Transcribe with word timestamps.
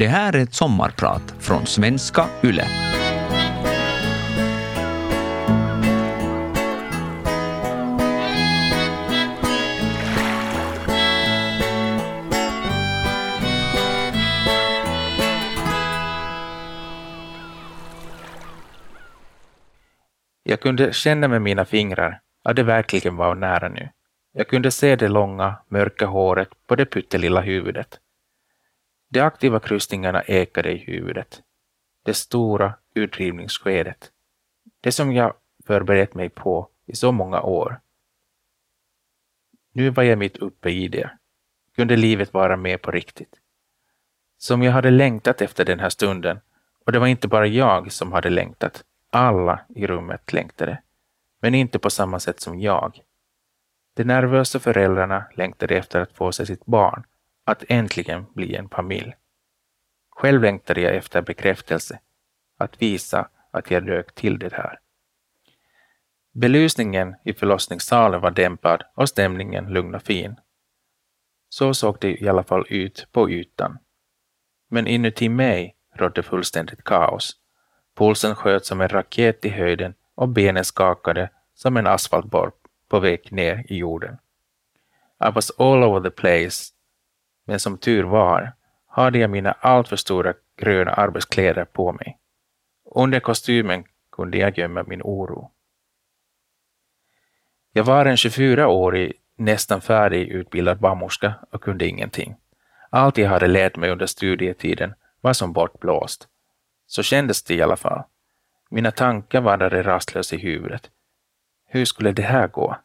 Det 0.00 0.08
här 0.08 0.36
är 0.36 0.42
ett 0.42 0.54
sommarprat 0.54 1.34
från 1.38 1.66
svenska 1.66 2.26
YLE. 2.44 2.64
Jag 20.42 20.60
kunde 20.60 20.92
känna 20.92 21.28
med 21.28 21.42
mina 21.42 21.64
fingrar 21.64 22.20
att 22.44 22.56
det 22.56 22.62
verkligen 22.62 23.16
var 23.16 23.34
nära 23.34 23.68
nu. 23.68 23.88
Jag 24.32 24.48
kunde 24.48 24.70
se 24.70 24.96
det 24.96 25.08
långa, 25.08 25.56
mörka 25.68 26.06
håret 26.06 26.48
på 26.66 26.76
det 26.76 26.84
pyttelilla 26.84 27.40
huvudet. 27.40 27.98
De 29.12 29.20
aktiva 29.20 29.60
kryssningarna 29.60 30.22
ekade 30.22 30.72
i 30.72 30.76
huvudet. 30.76 31.42
Det 32.04 32.14
stora 32.14 32.74
utdrivningsskedet. 32.94 34.12
Det 34.80 34.92
som 34.92 35.12
jag 35.12 35.34
förberett 35.66 36.14
mig 36.14 36.28
på 36.28 36.68
i 36.86 36.96
så 36.96 37.12
många 37.12 37.40
år. 37.42 37.80
Nu 39.72 39.90
var 39.90 40.02
jag 40.02 40.18
mitt 40.18 40.36
uppe 40.36 40.70
i 40.70 40.88
det. 40.88 41.10
Kunde 41.76 41.96
livet 41.96 42.32
vara 42.32 42.56
med 42.56 42.82
på 42.82 42.90
riktigt? 42.90 43.40
Som 44.38 44.62
jag 44.62 44.72
hade 44.72 44.90
längtat 44.90 45.40
efter 45.40 45.64
den 45.64 45.80
här 45.80 45.90
stunden, 45.90 46.40
och 46.86 46.92
det 46.92 46.98
var 46.98 47.06
inte 47.06 47.28
bara 47.28 47.46
jag 47.46 47.92
som 47.92 48.12
hade 48.12 48.30
längtat. 48.30 48.84
Alla 49.10 49.60
i 49.68 49.86
rummet 49.86 50.32
längtade, 50.32 50.82
men 51.40 51.54
inte 51.54 51.78
på 51.78 51.90
samma 51.90 52.20
sätt 52.20 52.40
som 52.40 52.60
jag. 52.60 53.00
De 53.94 54.04
nervösa 54.04 54.58
föräldrarna 54.58 55.24
längtade 55.34 55.76
efter 55.76 56.00
att 56.00 56.12
få 56.12 56.32
se 56.32 56.46
sitt 56.46 56.66
barn, 56.66 57.04
att 57.50 57.64
äntligen 57.68 58.26
bli 58.34 58.56
en 58.56 58.68
familj. 58.68 59.14
Själv 60.10 60.42
längtade 60.42 60.80
jag 60.80 60.96
efter 60.96 61.22
bekräftelse, 61.22 62.00
att 62.58 62.82
visa 62.82 63.28
att 63.50 63.70
jag 63.70 63.86
dök 63.86 64.14
till 64.14 64.38
det 64.38 64.52
här. 64.52 64.78
Belysningen 66.32 67.16
i 67.24 67.32
förlossningssalen 67.32 68.20
var 68.20 68.30
dämpad 68.30 68.82
och 68.94 69.08
stämningen 69.08 69.72
lugn 69.72 69.94
och 69.94 70.02
fin. 70.02 70.36
Så 71.48 71.74
såg 71.74 71.96
det 72.00 72.22
i 72.22 72.28
alla 72.28 72.42
fall 72.42 72.66
ut 72.68 73.08
på 73.12 73.30
ytan. 73.30 73.78
Men 74.68 74.86
inuti 74.86 75.28
mig 75.28 75.76
rådde 75.94 76.22
fullständigt 76.22 76.84
kaos. 76.84 77.36
Pulsen 77.94 78.34
sköt 78.34 78.66
som 78.66 78.80
en 78.80 78.88
raket 78.88 79.44
i 79.44 79.48
höjden 79.48 79.94
och 80.14 80.28
benen 80.28 80.64
skakade 80.64 81.30
som 81.54 81.76
en 81.76 81.86
asfaltborr 81.86 82.52
på 82.88 83.00
väg 83.00 83.32
ner 83.32 83.64
i 83.68 83.76
jorden. 83.76 84.18
I 85.28 85.30
was 85.34 85.50
all 85.58 85.84
over 85.84 86.00
the 86.00 86.10
place, 86.10 86.72
men 87.50 87.60
som 87.60 87.78
tur 87.78 88.04
var 88.04 88.52
hade 88.86 89.18
jag 89.18 89.30
mina 89.30 89.52
alltför 89.52 89.96
stora 89.96 90.34
gröna 90.56 90.92
arbetskläder 90.92 91.64
på 91.64 91.92
mig. 91.92 92.18
Under 92.94 93.20
kostymen 93.20 93.84
kunde 94.12 94.38
jag 94.38 94.58
gömma 94.58 94.82
min 94.82 95.02
oro. 95.02 95.50
Jag 97.72 97.84
var 97.84 98.06
en 98.06 98.16
24-årig, 98.16 99.12
nästan 99.36 99.80
färdigutbildad 99.80 100.80
barnmorska 100.80 101.34
och 101.50 101.62
kunde 101.62 101.86
ingenting. 101.86 102.36
Allt 102.90 103.18
jag 103.18 103.28
hade 103.28 103.46
lärt 103.46 103.76
mig 103.76 103.90
under 103.90 104.06
studietiden 104.06 104.94
var 105.20 105.32
som 105.32 105.52
bortblåst. 105.52 106.28
Så 106.86 107.02
kändes 107.02 107.42
det 107.42 107.54
i 107.54 107.62
alla 107.62 107.76
fall. 107.76 108.02
Mina 108.70 108.90
tankar 108.90 109.40
vandrade 109.40 109.82
rastlöst 109.82 110.32
i 110.32 110.36
huvudet. 110.36 110.90
Hur 111.66 111.84
skulle 111.84 112.12
det 112.12 112.22
här 112.22 112.48
gå? 112.48 112.76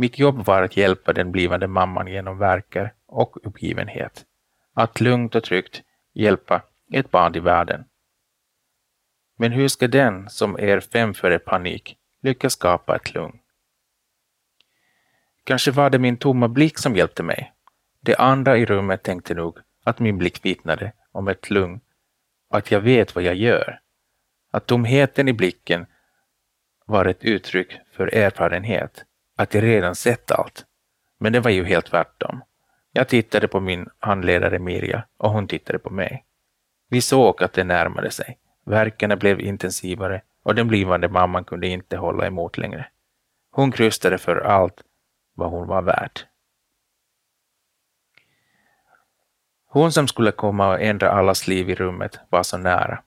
Mitt 0.00 0.18
jobb 0.18 0.44
var 0.44 0.62
att 0.62 0.76
hjälpa 0.76 1.12
den 1.12 1.32
blivande 1.32 1.66
mamman 1.66 2.06
genom 2.06 2.38
verker 2.38 2.94
och 3.06 3.46
uppgivenhet. 3.46 4.24
Att 4.74 5.00
lugnt 5.00 5.34
och 5.34 5.44
tryggt 5.44 5.82
hjälpa 6.14 6.62
ett 6.92 7.10
barn 7.10 7.34
i 7.34 7.40
världen. 7.40 7.84
Men 9.38 9.52
hur 9.52 9.68
ska 9.68 9.88
den 9.88 10.30
som 10.30 10.56
är 10.58 10.80
fem 10.80 11.14
före 11.14 11.38
panik 11.38 11.96
lyckas 12.22 12.52
skapa 12.52 12.96
ett 12.96 13.14
lugn? 13.14 13.38
Kanske 15.44 15.70
var 15.70 15.90
det 15.90 15.98
min 15.98 16.16
tomma 16.16 16.48
blick 16.48 16.78
som 16.78 16.96
hjälpte 16.96 17.22
mig. 17.22 17.52
De 18.00 18.14
andra 18.18 18.56
i 18.56 18.66
rummet 18.66 19.02
tänkte 19.02 19.34
nog 19.34 19.58
att 19.84 19.98
min 19.98 20.18
blick 20.18 20.44
vittnade 20.44 20.92
om 21.12 21.28
ett 21.28 21.50
lugn, 21.50 21.80
att 22.50 22.70
jag 22.70 22.80
vet 22.80 23.14
vad 23.14 23.24
jag 23.24 23.34
gör. 23.34 23.80
Att 24.50 24.66
tomheten 24.66 25.28
i 25.28 25.32
blicken 25.32 25.86
var 26.86 27.04
ett 27.04 27.24
uttryck 27.24 27.78
för 27.92 28.14
erfarenhet, 28.14 29.04
att 29.38 29.54
jag 29.54 29.62
redan 29.62 29.94
sett 29.94 30.30
allt. 30.30 30.64
Men 31.18 31.32
det 31.32 31.40
var 31.40 31.50
ju 31.50 31.64
helt 31.64 31.86
tvärtom. 31.86 32.42
Jag 32.92 33.08
tittade 33.08 33.48
på 33.48 33.60
min 33.60 33.88
handledare 33.98 34.58
Mirja 34.58 35.04
och 35.16 35.30
hon 35.30 35.48
tittade 35.48 35.78
på 35.78 35.90
mig. 35.90 36.24
Vi 36.88 37.00
såg 37.00 37.42
att 37.42 37.52
det 37.52 37.64
närmade 37.64 38.10
sig. 38.10 38.38
Verkarna 38.66 39.16
blev 39.16 39.40
intensivare 39.40 40.22
och 40.42 40.54
den 40.54 40.68
blivande 40.68 41.08
mamman 41.08 41.44
kunde 41.44 41.66
inte 41.66 41.96
hålla 41.96 42.26
emot 42.26 42.58
längre. 42.58 42.88
Hon 43.50 43.72
krystade 43.72 44.18
för 44.18 44.36
allt 44.36 44.82
vad 45.34 45.50
hon 45.50 45.66
var 45.66 45.82
värd. 45.82 46.20
Hon 49.68 49.92
som 49.92 50.08
skulle 50.08 50.32
komma 50.32 50.68
och 50.68 50.80
ändra 50.80 51.10
allas 51.10 51.48
liv 51.48 51.70
i 51.70 51.74
rummet 51.74 52.18
var 52.28 52.42
så 52.42 52.58
nära. 52.58 53.02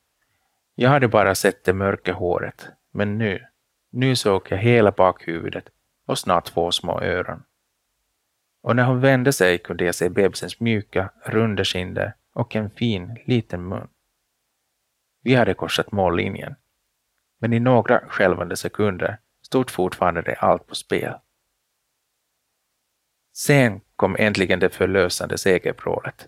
Jag 0.75 0.89
hade 0.89 1.07
bara 1.07 1.35
sett 1.35 1.63
det 1.63 1.73
mörka 1.73 2.13
håret, 2.13 2.69
men 2.91 3.17
nu, 3.17 3.45
nu 3.91 4.15
såg 4.15 4.47
jag 4.49 4.57
hela 4.57 4.91
bakhuvudet 4.91 5.65
och 6.11 6.19
snart 6.19 6.45
två 6.45 6.71
små 6.71 7.01
öron. 7.01 7.43
Och 8.63 8.75
när 8.75 8.83
hon 8.83 9.01
vände 9.01 9.33
sig 9.33 9.57
kunde 9.57 9.85
jag 9.85 9.95
se 9.95 10.09
bebisens 10.09 10.59
mjuka, 10.59 11.09
runda 11.25 11.63
kinder 11.63 12.13
och 12.33 12.55
en 12.55 12.69
fin, 12.69 13.19
liten 13.25 13.67
mun. 13.67 13.87
Vi 15.23 15.35
hade 15.35 15.53
korsat 15.53 15.91
mållinjen, 15.91 16.55
men 17.39 17.53
i 17.53 17.59
några 17.59 17.99
skälvande 17.99 18.55
sekunder 18.55 19.17
stod 19.41 19.71
fortfarande 19.71 20.21
det 20.21 20.35
allt 20.35 20.67
på 20.67 20.75
spel. 20.75 21.13
Sen 23.33 23.81
kom 23.95 24.15
äntligen 24.19 24.59
det 24.59 24.69
förlösande 24.69 25.37
segerprålet. 25.37 26.27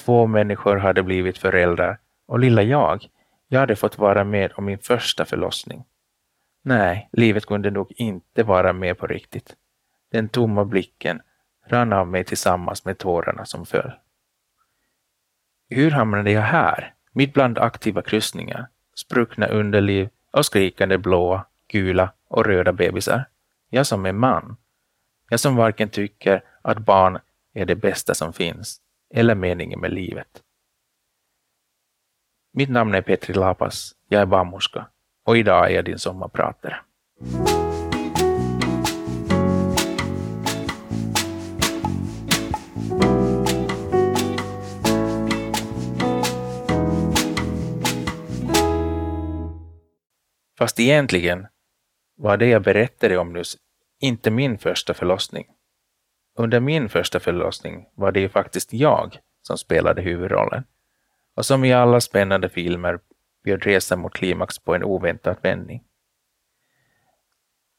Två 0.00 0.26
människor 0.26 0.76
hade 0.76 1.02
blivit 1.02 1.38
föräldrar 1.38 1.98
och 2.26 2.38
lilla 2.38 2.62
jag, 2.62 3.08
jag 3.48 3.60
hade 3.60 3.76
fått 3.76 3.98
vara 3.98 4.24
med 4.24 4.52
om 4.54 4.64
min 4.64 4.78
första 4.78 5.24
förlossning. 5.24 5.84
Nej, 6.62 7.08
livet 7.12 7.46
kunde 7.46 7.70
nog 7.70 7.92
inte 7.96 8.42
vara 8.42 8.72
med 8.72 8.98
på 8.98 9.06
riktigt. 9.06 9.56
Den 10.10 10.28
tomma 10.28 10.64
blicken 10.64 11.20
rann 11.66 11.92
av 11.92 12.08
mig 12.08 12.24
tillsammans 12.24 12.84
med 12.84 12.98
tårarna 12.98 13.44
som 13.44 13.66
föll. 13.66 13.92
Hur 15.68 15.90
hamnade 15.90 16.30
jag 16.30 16.42
här, 16.42 16.94
mitt 17.12 17.34
bland 17.34 17.58
aktiva 17.58 18.02
kryssningar, 18.02 18.68
spruckna 18.94 19.46
underliv 19.46 20.08
och 20.30 20.46
skrikande 20.46 20.98
blåa, 20.98 21.46
gula 21.68 22.12
och 22.28 22.46
röda 22.46 22.72
bebisar? 22.72 23.24
Jag 23.68 23.86
som 23.86 24.06
är 24.06 24.12
man. 24.12 24.56
Jag 25.28 25.40
som 25.40 25.56
varken 25.56 25.88
tycker 25.88 26.44
att 26.62 26.78
barn 26.78 27.18
är 27.52 27.66
det 27.66 27.76
bästa 27.76 28.14
som 28.14 28.32
finns 28.32 28.80
eller 29.14 29.34
meningen 29.34 29.80
med 29.80 29.92
livet. 29.92 30.42
Mitt 32.52 32.70
namn 32.70 32.94
är 32.94 33.02
Petri 33.02 33.34
Lapas, 33.34 33.94
jag 34.08 34.22
är 34.22 34.26
barnmorska 34.26 34.86
och 35.24 35.36
idag 35.36 35.70
är 35.70 35.74
jag 35.74 35.84
din 35.84 35.98
sommarpratare. 35.98 36.76
Fast 50.58 50.80
egentligen 50.80 51.46
var 52.16 52.36
det 52.36 52.46
jag 52.46 52.62
berättade 52.62 53.18
om 53.18 53.32
nyss 53.32 53.56
inte 54.00 54.30
min 54.30 54.58
första 54.58 54.94
förlossning. 54.94 55.46
Under 56.38 56.60
min 56.60 56.88
första 56.88 57.20
förlossning 57.20 57.86
var 57.94 58.12
det 58.12 58.20
ju 58.20 58.28
faktiskt 58.28 58.72
jag 58.72 59.18
som 59.42 59.58
spelade 59.58 60.02
huvudrollen. 60.02 60.64
Och 61.36 61.46
som 61.46 61.64
i 61.64 61.72
alla 61.72 62.00
spännande 62.00 62.48
filmer 62.48 62.98
bjöd 63.42 63.62
resan 63.62 63.98
mot 63.98 64.12
klimax 64.12 64.58
på 64.58 64.74
en 64.74 64.84
oväntad 64.84 65.36
vändning. 65.42 65.84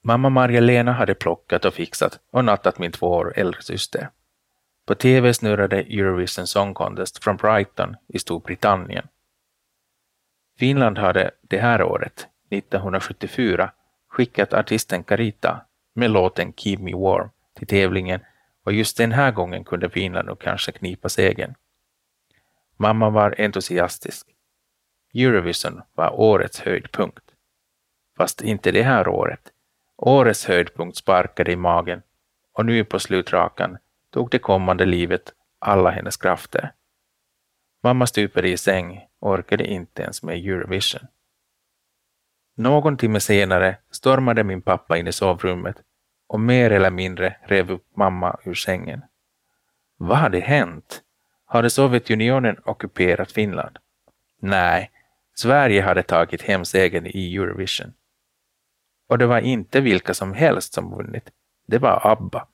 Mamma 0.03 0.29
Marja-Lena 0.29 0.91
hade 0.91 1.15
plockat 1.15 1.65
och 1.65 1.73
fixat 1.73 2.19
och 2.31 2.45
nattat 2.45 2.79
min 2.79 2.91
två 2.91 3.07
år 3.07 3.33
äldre 3.35 3.61
syster. 3.61 4.09
På 4.85 4.95
tv 4.95 5.33
snurrade 5.33 5.77
Eurovision 5.77 6.47
Song 6.47 6.73
Contest 6.73 7.23
från 7.23 7.37
Brighton 7.37 7.95
i 8.07 8.19
Storbritannien. 8.19 9.07
Finland 10.59 10.97
hade 10.97 11.31
det 11.41 11.59
här 11.59 11.83
året 11.83 12.27
1974 12.49 13.71
skickat 14.09 14.53
artisten 14.53 15.03
Carita 15.03 15.65
med 15.93 16.11
låten 16.11 16.53
Keep 16.53 16.77
Me 16.79 16.93
Warm 16.95 17.29
till 17.57 17.67
tävlingen 17.67 18.19
och 18.63 18.73
just 18.73 18.97
den 18.97 19.11
här 19.11 19.31
gången 19.31 19.63
kunde 19.63 19.89
Finland 19.89 20.27
nog 20.27 20.39
kanske 20.39 20.71
knipa 20.71 21.09
segern. 21.09 21.55
Mamma 22.77 23.09
var 23.09 23.35
entusiastisk. 23.37 24.27
Eurovision 25.13 25.81
var 25.93 26.19
årets 26.19 26.59
höjdpunkt. 26.59 27.23
Fast 28.17 28.41
inte 28.41 28.71
det 28.71 28.83
här 28.83 29.07
året. 29.07 29.51
Årets 29.97 30.45
höjdpunkt 30.45 30.97
sparkade 30.97 31.51
i 31.51 31.55
magen 31.55 32.01
och 32.53 32.65
nu 32.65 32.83
på 32.85 32.99
slutrakan 32.99 33.77
tog 34.09 34.29
det 34.29 34.39
kommande 34.39 34.85
livet 34.85 35.33
alla 35.59 35.89
hennes 35.89 36.17
krafter. 36.17 36.71
Mamma 37.83 38.07
stupade 38.07 38.49
i 38.49 38.57
säng 38.57 39.07
och 39.19 39.31
orkade 39.31 39.65
inte 39.65 40.01
ens 40.01 40.23
med 40.23 40.37
Eurovision. 40.37 41.07
Någon 42.55 42.97
timme 42.97 43.19
senare 43.19 43.77
stormade 43.91 44.43
min 44.43 44.61
pappa 44.61 44.97
in 44.97 45.07
i 45.07 45.11
sovrummet 45.11 45.75
och 46.27 46.39
mer 46.39 46.71
eller 46.71 46.91
mindre 46.91 47.35
rev 47.45 47.71
upp 47.71 47.85
mamma 47.95 48.39
ur 48.43 48.53
sängen. 48.53 49.01
Vad 49.97 50.17
hade 50.17 50.39
hänt? 50.39 51.01
Hade 51.45 51.69
Sovjetunionen 51.69 52.57
ockuperat 52.65 53.31
Finland? 53.31 53.77
Nej, 54.41 54.91
Sverige 55.35 55.81
hade 55.81 56.03
tagit 56.03 56.41
hem 56.41 56.65
segern 56.65 57.05
i 57.05 57.35
Eurovision. 57.35 57.93
Och 59.07 59.17
det 59.17 59.25
var 59.25 59.39
inte 59.39 59.81
vilka 59.81 60.13
som 60.13 60.33
helst 60.33 60.73
som 60.73 60.95
vunnit, 60.95 61.29
det 61.67 61.77
var 61.77 62.07
ABBA. 62.07 62.47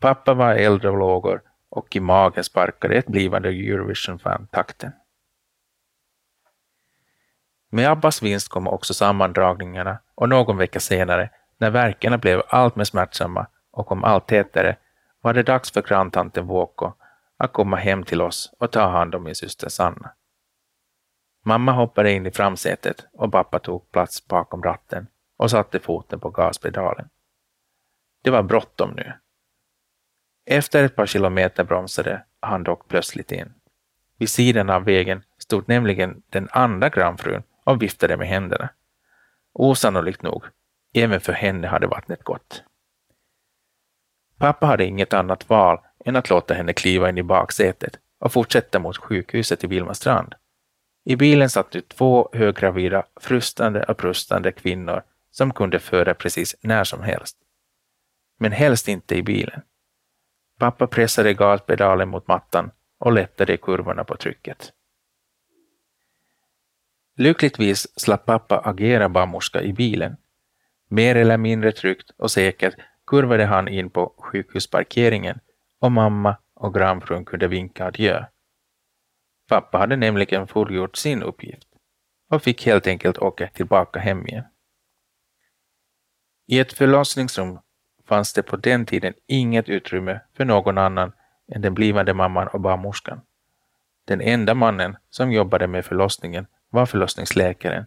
Pappa 0.00 0.34
var 0.34 0.54
äldre 0.54 0.90
och 0.90 0.98
lågor 0.98 1.42
och 1.68 1.96
i 1.96 2.00
magen 2.00 2.44
sparkade 2.44 2.94
ett 2.94 3.06
blivande 3.06 3.48
Eurovision-fan 3.48 4.46
takten. 4.52 4.92
Med 7.70 7.90
Abbas 7.90 8.22
vinst 8.22 8.48
kom 8.48 8.68
också 8.68 8.94
sammandragningarna 8.94 9.98
och 10.14 10.28
någon 10.28 10.56
vecka 10.56 10.80
senare, 10.80 11.30
när 11.58 11.70
verkarna 11.70 12.18
blev 12.18 12.42
allt 12.48 12.76
mer 12.76 12.84
smärtsamma 12.84 13.46
och 13.70 13.86
kom 13.86 14.04
allt 14.04 14.28
tätare, 14.28 14.76
var 15.20 15.34
det 15.34 15.42
dags 15.42 15.70
för 15.70 15.82
granntanten 15.82 16.46
Vuokko 16.46 16.92
att 17.36 17.52
komma 17.52 17.76
hem 17.76 18.04
till 18.04 18.22
oss 18.22 18.52
och 18.58 18.72
ta 18.72 18.88
hand 18.88 19.14
om 19.14 19.22
min 19.22 19.34
syster 19.34 19.68
Sanna. 19.68 20.12
Mamma 21.48 21.72
hoppade 21.72 22.12
in 22.12 22.26
i 22.26 22.30
framsätet 22.30 23.06
och 23.12 23.32
pappa 23.32 23.58
tog 23.58 23.90
plats 23.92 24.26
bakom 24.28 24.62
ratten 24.62 25.06
och 25.36 25.50
satte 25.50 25.80
foten 25.80 26.20
på 26.20 26.30
gaspedalen. 26.30 27.08
Det 28.22 28.30
var 28.30 28.42
bråttom 28.42 28.90
nu. 28.90 29.12
Efter 30.46 30.84
ett 30.84 30.96
par 30.96 31.06
kilometer 31.06 31.64
bromsade 31.64 32.24
han 32.40 32.62
dock 32.62 32.88
plötsligt 32.88 33.32
in. 33.32 33.54
Vid 34.18 34.30
sidan 34.30 34.70
av 34.70 34.84
vägen 34.84 35.22
stod 35.38 35.68
nämligen 35.68 36.22
den 36.30 36.48
andra 36.50 36.88
grannfrun 36.88 37.42
och 37.64 37.82
viftade 37.82 38.16
med 38.16 38.28
händerna. 38.28 38.68
Osannolikt 39.52 40.22
nog, 40.22 40.44
även 40.94 41.20
för 41.20 41.32
henne 41.32 41.66
hade 41.66 41.86
vattnet 41.86 42.24
gått. 42.24 42.64
Pappa 44.38 44.66
hade 44.66 44.84
inget 44.84 45.12
annat 45.12 45.48
val 45.48 45.78
än 46.04 46.16
att 46.16 46.30
låta 46.30 46.54
henne 46.54 46.72
kliva 46.72 47.08
in 47.08 47.18
i 47.18 47.22
baksätet 47.22 47.98
och 48.18 48.32
fortsätta 48.32 48.78
mot 48.78 48.96
sjukhuset 48.96 49.64
i 49.64 49.66
Vilmastrand. 49.66 50.34
I 51.08 51.16
bilen 51.16 51.50
satt 51.50 51.70
det 51.70 51.88
två 51.88 52.28
höggravida, 52.32 53.06
frustande 53.20 53.84
och 53.84 53.96
prustande 53.96 54.52
kvinnor 54.52 55.02
som 55.30 55.52
kunde 55.52 55.78
föra 55.78 56.14
precis 56.14 56.56
när 56.62 56.84
som 56.84 57.02
helst. 57.02 57.36
Men 58.38 58.52
helst 58.52 58.88
inte 58.88 59.14
i 59.14 59.22
bilen. 59.22 59.62
Pappa 60.58 60.86
pressade 60.86 61.34
gaspedalen 61.34 62.08
mot 62.08 62.28
mattan 62.28 62.70
och 62.98 63.12
lättade 63.12 63.54
i 63.54 63.56
kurvorna 63.56 64.04
på 64.04 64.16
trycket. 64.16 64.72
Lyckligtvis 67.16 68.00
slapp 68.00 68.26
pappa 68.26 68.58
agera 68.58 69.08
barnmorska 69.08 69.62
i 69.62 69.72
bilen. 69.72 70.16
Mer 70.88 71.16
eller 71.16 71.36
mindre 71.36 71.72
tryggt 71.72 72.10
och 72.16 72.30
säkert 72.30 72.74
kurvade 73.06 73.44
han 73.44 73.68
in 73.68 73.90
på 73.90 74.14
sjukhusparkeringen 74.18 75.40
och 75.80 75.92
mamma 75.92 76.36
och 76.54 76.74
grannfrun 76.74 77.24
kunde 77.24 77.48
vinka 77.48 77.86
adjö. 77.86 78.24
Pappa 79.48 79.78
hade 79.78 79.96
nämligen 79.96 80.46
fullgjort 80.46 80.96
sin 80.96 81.22
uppgift 81.22 81.68
och 82.30 82.42
fick 82.42 82.66
helt 82.66 82.86
enkelt 82.86 83.18
åka 83.18 83.48
tillbaka 83.48 84.00
hem 84.00 84.26
igen. 84.26 84.44
I 86.46 86.58
ett 86.58 86.72
förlossningsrum 86.72 87.58
fanns 88.04 88.32
det 88.32 88.42
på 88.42 88.56
den 88.56 88.86
tiden 88.86 89.14
inget 89.26 89.68
utrymme 89.68 90.20
för 90.36 90.44
någon 90.44 90.78
annan 90.78 91.12
än 91.48 91.62
den 91.62 91.74
blivande 91.74 92.14
mamman 92.14 92.48
och 92.48 92.60
barnmorskan. 92.60 93.20
Den 94.04 94.20
enda 94.20 94.54
mannen 94.54 94.96
som 95.10 95.32
jobbade 95.32 95.66
med 95.66 95.84
förlossningen 95.84 96.46
var 96.70 96.86
förlossningsläkaren, 96.86 97.86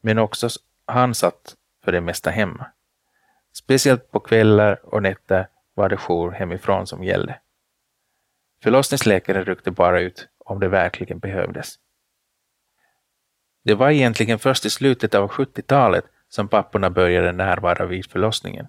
men 0.00 0.18
också 0.18 0.48
han 0.86 1.14
satt 1.14 1.56
för 1.84 1.92
det 1.92 2.00
mesta 2.00 2.30
hemma. 2.30 2.66
Speciellt 3.52 4.10
på 4.10 4.20
kvällar 4.20 4.94
och 4.94 5.02
nätter 5.02 5.48
var 5.74 5.88
det 5.88 5.96
jour 5.96 6.30
hemifrån 6.30 6.86
som 6.86 7.04
gällde. 7.04 7.38
Förlossningsläkaren 8.62 9.44
ryckte 9.44 9.70
bara 9.70 10.00
ut 10.00 10.28
om 10.44 10.60
det 10.60 10.68
verkligen 10.68 11.18
behövdes. 11.18 11.74
Det 13.64 13.74
var 13.74 13.90
egentligen 13.90 14.38
först 14.38 14.66
i 14.66 14.70
slutet 14.70 15.14
av 15.14 15.30
70-talet 15.30 16.04
som 16.28 16.48
papporna 16.48 16.90
började 16.90 17.32
närvara 17.32 17.86
vid 17.86 18.10
förlossningen 18.10 18.66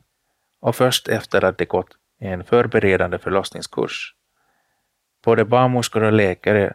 och 0.60 0.76
först 0.76 1.08
efter 1.08 1.44
att 1.44 1.58
de 1.58 1.66
gått 1.66 1.98
en 2.20 2.44
förberedande 2.44 3.18
förlossningskurs. 3.18 4.16
Både 5.26 5.46
barnmorskor 5.46 6.04
och 6.04 6.14
läkare 6.14 6.74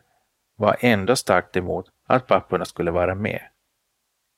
var 0.57 0.77
ändå 0.81 1.17
starkt 1.17 1.57
emot 1.57 1.87
att 2.07 2.27
papporna 2.27 2.65
skulle 2.65 2.91
vara 2.91 3.15
med. 3.15 3.43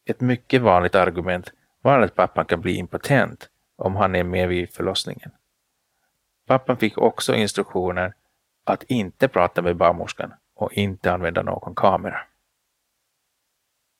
Ett 0.06 0.20
mycket 0.20 0.62
vanligt 0.62 0.94
argument 0.94 1.52
var 1.82 2.00
att 2.00 2.14
pappan 2.14 2.44
kan 2.44 2.60
bli 2.60 2.74
impotent 2.74 3.48
om 3.76 3.96
han 3.96 4.14
är 4.14 4.24
med 4.24 4.48
vid 4.48 4.74
förlossningen. 4.74 5.30
Pappan 6.46 6.76
fick 6.76 6.98
också 6.98 7.34
instruktioner 7.34 8.14
att 8.64 8.82
inte 8.82 9.28
prata 9.28 9.62
med 9.62 9.76
barnmorskan 9.76 10.34
och 10.60 10.72
inte 10.72 11.12
använda 11.12 11.42
någon 11.42 11.74
kamera. 11.74 12.20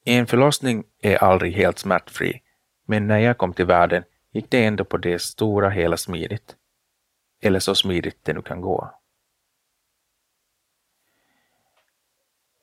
En 0.05 0.27
förlossning 0.27 0.85
är 1.03 1.17
aldrig 1.17 1.53
helt 1.53 1.79
smärtfri, 1.79 2.43
men 2.87 3.07
när 3.07 3.19
jag 3.19 3.39
kom 3.39 3.53
till 3.53 3.67
världen 3.67 4.05
gick 4.33 4.51
det 4.51 4.65
ändå 4.65 4.85
på 4.85 4.97
det 4.97 5.23
stora 5.23 5.71
hela 5.71 5.97
smidigt. 5.97 6.57
Eller 7.43 7.61
så 7.61 7.75
smidigt 7.75 8.19
det 8.23 8.33
nu 8.33 8.43
kan 8.43 8.61
gå. 8.61 8.95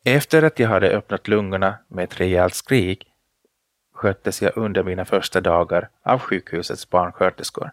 Efter 0.04 0.44
att 0.44 0.60
jag 0.60 0.70
hade 0.70 0.90
öppnat 0.90 1.28
lungorna 1.28 1.78
med 1.88 2.04
ett 2.04 2.20
rejält 2.20 2.54
skrik 2.54 3.12
sköttes 3.94 4.42
jag 4.42 4.58
under 4.58 4.84
mina 4.84 5.06
första 5.06 5.42
dagar 5.42 5.90
av 6.04 6.20
sjukhusets 6.20 6.90
barnsköterskor. 6.90 7.72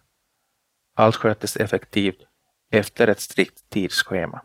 Allt 0.95 1.17
sköttes 1.17 1.57
effektivt 1.57 2.27
efter 2.71 3.09
ett 3.09 3.21
strikt 3.21 3.71
tidsschema. 3.71 4.43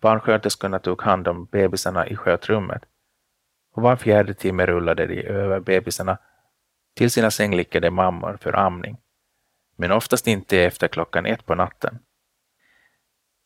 Barnsköterskorna 0.00 0.78
tog 0.78 1.02
hand 1.02 1.28
om 1.28 1.44
bebisarna 1.44 2.06
i 2.06 2.16
skötrummet 2.16 2.82
och 3.74 3.82
var 3.82 3.96
fjärde 3.96 4.34
timme 4.34 4.66
rullade 4.66 5.06
de 5.06 5.22
över 5.22 5.60
bebisarna 5.60 6.18
till 6.96 7.10
sina 7.10 7.30
sängliggande 7.30 7.90
mammor 7.90 8.38
för 8.40 8.56
amning, 8.56 8.96
men 9.76 9.92
oftast 9.92 10.26
inte 10.26 10.58
efter 10.58 10.88
klockan 10.88 11.26
ett 11.26 11.46
på 11.46 11.54
natten. 11.54 11.98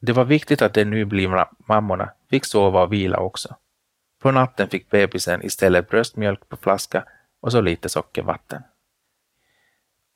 Det 0.00 0.12
var 0.12 0.24
viktigt 0.24 0.62
att 0.62 0.74
de 0.74 0.84
nyblivna 0.84 1.48
mammorna 1.68 2.12
fick 2.30 2.44
sova 2.44 2.82
och 2.82 2.92
vila 2.92 3.18
också. 3.18 3.56
På 4.22 4.30
natten 4.30 4.68
fick 4.68 4.90
bebisen 4.90 5.42
istället 5.42 5.88
bröstmjölk 5.88 6.48
på 6.48 6.56
flaska 6.56 7.04
och 7.40 7.52
så 7.52 7.60
lite 7.60 7.88
sockervatten. 7.88 8.62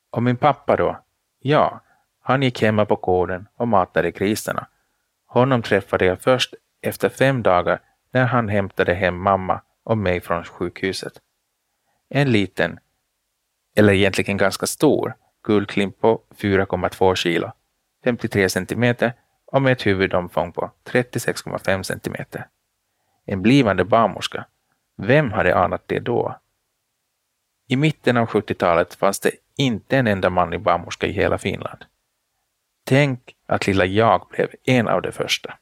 Och 0.09 0.23
min 0.23 0.37
pappa 0.37 0.75
då? 0.75 0.99
Ja, 1.39 1.81
han 2.21 2.41
gick 2.41 2.61
hemma 2.61 2.85
på 2.85 2.95
gården 2.95 3.47
och 3.55 3.67
matade 3.67 4.11
grisarna. 4.11 4.67
Honom 5.25 5.61
träffade 5.61 6.05
jag 6.05 6.21
först 6.21 6.53
efter 6.81 7.09
fem 7.09 7.43
dagar 7.43 7.79
när 8.11 8.25
han 8.25 8.49
hämtade 8.49 8.93
hem 8.93 9.21
mamma 9.21 9.61
och 9.83 9.97
mig 9.97 10.21
från 10.21 10.43
sjukhuset. 10.43 11.13
En 12.09 12.31
liten, 12.31 12.79
eller 13.75 13.93
egentligen 13.93 14.37
ganska 14.37 14.65
stor, 14.65 15.15
guldklimp 15.43 15.99
på 15.99 16.21
4,2 16.37 17.15
kilo, 17.15 17.51
53 18.03 18.49
centimeter 18.49 19.13
och 19.45 19.61
med 19.61 19.71
ett 19.71 19.85
huvudomfång 19.85 20.51
på 20.51 20.71
36,5 20.83 21.83
centimeter. 21.83 22.47
En 23.25 23.41
blivande 23.41 23.85
barnmorska. 23.85 24.45
Vem 24.97 25.31
hade 25.31 25.55
anat 25.55 25.83
det 25.87 25.99
då? 25.99 26.39
I 27.67 27.75
mitten 27.75 28.17
av 28.17 28.27
70-talet 28.27 28.93
fanns 28.93 29.19
det 29.19 29.31
inte 29.57 29.97
en 29.97 30.07
enda 30.07 30.29
manlig 30.29 30.61
barnmorska 30.61 31.07
i 31.07 31.11
hela 31.11 31.37
Finland. 31.37 31.85
Tänk 32.85 33.34
att 33.45 33.67
lilla 33.67 33.85
jag 33.85 34.27
blev 34.31 34.49
en 34.63 34.87
av 34.87 35.01
de 35.01 35.11
första. 35.11 35.53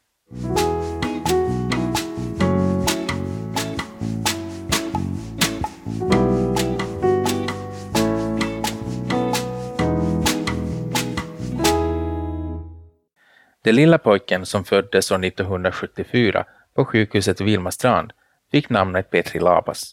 Den 13.64 13.76
lilla 13.76 13.98
pojken 13.98 14.46
som 14.46 14.64
föddes 14.64 15.12
år 15.12 15.26
1974 15.26 16.46
på 16.76 16.86
sjukhuset 16.86 17.42
Vilmastrand 17.42 18.14
fick 18.52 18.70
namnet 18.70 19.10
Petri 19.10 19.40
Labas. 19.40 19.92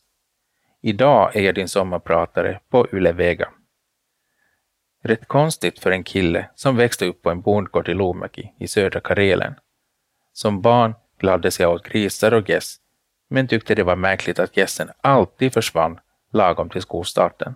Idag 0.82 1.36
är 1.36 1.40
jag 1.42 1.54
din 1.54 1.68
sommarpratare 1.68 2.60
på 2.70 2.86
Yle 2.92 3.12
Vega. 3.12 3.48
Rätt 5.02 5.28
konstigt 5.28 5.78
för 5.78 5.90
en 5.90 6.04
kille 6.04 6.50
som 6.54 6.76
växte 6.76 7.06
upp 7.06 7.22
på 7.22 7.30
en 7.30 7.40
bondgård 7.40 7.88
i 7.88 7.94
Lomäki 7.94 8.52
i 8.58 8.68
södra 8.68 9.00
Karelen. 9.00 9.54
Som 10.32 10.62
barn 10.62 10.94
gladdes 11.18 11.60
jag 11.60 11.72
åt 11.72 11.88
grisar 11.88 12.34
och 12.34 12.48
gäss, 12.48 12.76
men 13.28 13.48
tyckte 13.48 13.74
det 13.74 13.82
var 13.82 13.96
märkligt 13.96 14.38
att 14.38 14.56
gässen 14.56 14.90
alltid 15.00 15.52
försvann 15.52 16.00
lagom 16.32 16.70
till 16.70 16.82
skolstarten. 16.82 17.54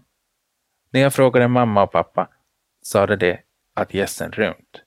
När 0.91 1.01
jag 1.01 1.15
frågade 1.15 1.49
mamma 1.49 1.83
och 1.83 1.93
pappa 1.93 2.29
sade 2.83 3.17
de 3.17 3.39
att 3.75 3.95
gässen 3.95 4.33
rymt. 4.33 4.83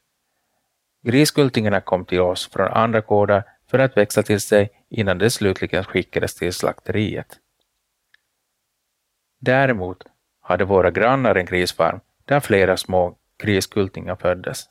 Griskultingarna 1.04 1.82
kom 1.82 2.06
till 2.06 2.22
oss 2.22 2.50
från 2.50 2.68
andra 2.68 3.02
gårdar 3.02 3.44
för 3.68 3.80
att 3.80 3.98
växa 3.98 4.24
till 4.24 4.42
sig 4.42 4.86
innan 4.90 5.18
de 5.18 5.30
slutligen 5.30 5.84
skickades 5.84 6.36
till 6.36 6.54
slakteriet. 6.54 7.40
Däremot 9.40 10.04
hade 10.42 10.66
våra 10.66 10.92
grannar 10.92 11.36
en 11.36 11.46
grisfarm 11.46 12.00
där 12.28 12.40
flera 12.40 12.78
små 12.78 13.18
griskultingar 13.38 14.16
föddes. 14.16 14.66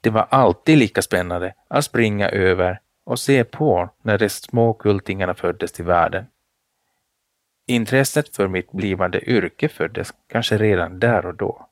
Det 0.00 0.10
var 0.10 0.26
alltid 0.30 0.78
lika 0.78 1.02
spännande 1.02 1.54
att 1.68 1.84
springa 1.84 2.28
över 2.28 2.80
och 3.04 3.18
se 3.18 3.44
på 3.44 3.90
när 4.02 4.18
de 4.18 4.28
små 4.28 4.74
kultingarna 4.74 5.34
föddes 5.34 5.72
till 5.72 5.84
världen. 5.84 6.26
Intresset 7.66 8.36
för 8.36 8.48
mitt 8.48 8.72
blivande 8.72 9.30
yrke 9.30 9.68
föddes 9.68 10.14
kanske 10.28 10.58
redan 10.58 10.98
där 10.98 11.26
och 11.26 11.34
då. 11.34 11.68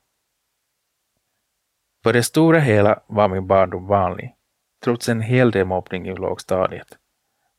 På 2.03 2.13
det 2.13 2.23
stora 2.23 2.59
hela 2.59 3.01
var 3.07 3.29
min 3.29 3.47
barndom 3.47 3.87
vanlig, 3.87 4.35
trots 4.85 5.09
en 5.09 5.21
hel 5.21 5.51
del 5.51 5.67
mobbning 5.67 6.09
i 6.09 6.15
lågstadiet. 6.15 6.89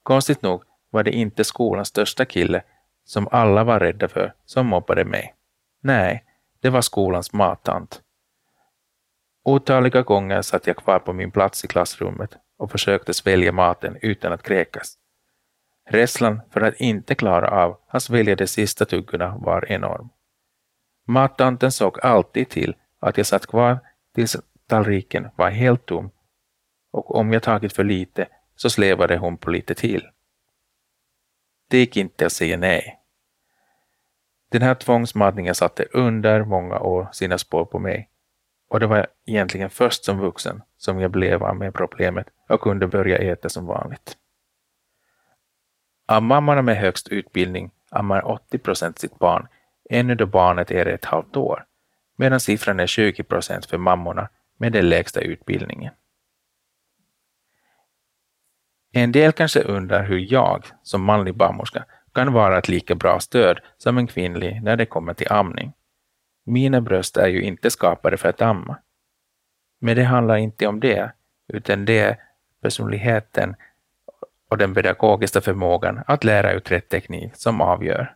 Konstigt 0.03 0.41
nog 0.41 0.63
var 0.89 1.03
det 1.03 1.11
inte 1.11 1.43
skolans 1.43 1.87
största 1.87 2.25
kille, 2.25 2.63
som 3.05 3.27
alla 3.31 3.63
var 3.63 3.79
rädda 3.79 4.07
för, 4.07 4.33
som 4.45 4.67
mobbade 4.67 5.05
mig. 5.05 5.35
Nej, 5.81 6.23
det 6.67 6.71
var 6.71 6.81
skolans 6.81 7.33
mattant. 7.33 8.01
Otaliga 9.43 10.01
gånger 10.01 10.41
satt 10.41 10.67
jag 10.67 10.77
kvar 10.77 10.99
på 10.99 11.13
min 11.13 11.31
plats 11.31 11.65
i 11.65 11.67
klassrummet 11.67 12.37
och 12.57 12.71
försökte 12.71 13.13
svälja 13.13 13.51
maten 13.51 13.97
utan 14.01 14.33
att 14.33 14.43
kräkas. 14.43 14.97
Rädslan 15.89 16.41
för 16.51 16.61
att 16.61 16.75
inte 16.75 17.15
klara 17.15 17.63
av 17.63 17.77
att 17.87 18.03
svälja 18.03 18.35
de 18.35 18.47
sista 18.47 18.85
tuggorna 18.85 19.37
var 19.37 19.71
enorm. 19.71 20.09
Mattanten 21.07 21.71
såg 21.71 21.99
alltid 21.99 22.49
till 22.49 22.75
att 22.99 23.17
jag 23.17 23.25
satt 23.25 23.47
kvar 23.47 23.79
tills 24.15 24.37
tallriken 24.69 25.29
var 25.35 25.49
helt 25.49 25.85
tom 25.85 26.11
och 26.91 27.15
om 27.15 27.33
jag 27.33 27.43
tagit 27.43 27.73
för 27.73 27.83
lite 27.83 28.27
så 28.55 28.69
slävade 28.69 29.17
hon 29.17 29.37
på 29.37 29.51
lite 29.51 29.75
till. 29.75 30.07
Det 31.69 31.77
gick 31.77 31.97
inte 31.97 32.25
att 32.25 32.31
säga 32.31 32.57
nej. 32.57 32.99
Den 34.49 34.61
här 34.61 34.75
tvångsmatningen 34.75 35.55
satte 35.55 35.85
under 35.91 36.43
många 36.43 36.79
år 36.79 37.09
sina 37.11 37.37
spår 37.37 37.65
på 37.65 37.79
mig 37.79 38.09
och 38.69 38.79
det 38.79 38.87
var 38.87 39.07
egentligen 39.25 39.69
först 39.69 40.05
som 40.05 40.19
vuxen 40.19 40.61
som 40.77 40.99
jag 40.99 41.11
blev 41.11 41.43
av 41.43 41.55
med 41.55 41.73
problemet 41.73 42.27
och 42.49 42.61
kunde 42.61 42.87
börja 42.87 43.17
äta 43.17 43.49
som 43.49 43.65
vanligt. 43.65 44.17
Av 46.07 46.23
mammorna 46.23 46.61
med 46.61 46.77
högst 46.77 47.07
utbildning 47.07 47.71
ammar 47.89 48.27
80 48.27 48.57
procent 48.57 48.99
sitt 48.99 49.19
barn 49.19 49.47
ännu 49.89 50.15
då 50.15 50.25
barnet 50.25 50.71
är 50.71 50.85
ett 50.85 51.05
halvt 51.05 51.35
år, 51.35 51.65
medan 52.15 52.39
siffran 52.39 52.79
är 52.79 52.87
20 52.87 53.23
procent 53.23 53.65
för 53.65 53.77
mammorna 53.77 54.29
med 54.57 54.71
den 54.71 54.89
lägsta 54.89 55.21
utbildningen. 55.21 55.93
En 58.93 59.11
del 59.11 59.31
kanske 59.31 59.61
undrar 59.61 60.03
hur 60.03 60.33
jag, 60.33 60.65
som 60.83 61.03
manlig 61.03 61.35
barnmorska, 61.35 61.85
kan 62.17 62.33
vara 62.33 62.57
ett 62.57 62.67
lika 62.67 62.95
bra 62.95 63.19
stöd 63.19 63.59
som 63.77 63.97
en 63.97 64.07
kvinnlig 64.07 64.63
när 64.63 64.75
det 64.75 64.85
kommer 64.85 65.13
till 65.13 65.31
amning. 65.31 65.73
Mina 66.45 66.81
bröst 66.81 67.17
är 67.17 67.27
ju 67.27 67.41
inte 67.41 67.69
skapade 67.69 68.17
för 68.17 68.29
att 68.29 68.41
amma. 68.41 68.77
Men 69.79 69.95
det 69.95 70.03
handlar 70.03 70.37
inte 70.37 70.67
om 70.67 70.79
det, 70.79 71.11
utan 71.53 71.85
det 71.85 71.99
är 71.99 72.17
personligheten 72.61 73.55
och 74.49 74.57
den 74.57 74.73
pedagogiska 74.73 75.41
förmågan 75.41 76.03
att 76.07 76.23
lära 76.23 76.51
ut 76.51 76.71
rätt 76.71 76.89
teknik 76.89 77.35
som 77.35 77.61
avgör. 77.61 78.15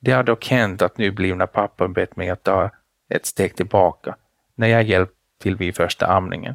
Det 0.00 0.12
har 0.12 0.22
dock 0.22 0.48
hänt 0.48 0.82
att 0.82 0.98
nyblivna 0.98 1.46
pappor 1.46 1.88
bett 1.88 2.16
mig 2.16 2.30
att 2.30 2.42
ta 2.42 2.70
ett 3.08 3.26
steg 3.26 3.56
tillbaka 3.56 4.16
när 4.54 4.68
jag 4.68 4.82
hjälpt 4.82 5.14
till 5.40 5.56
vid 5.56 5.76
första 5.76 6.06
amningen. 6.06 6.54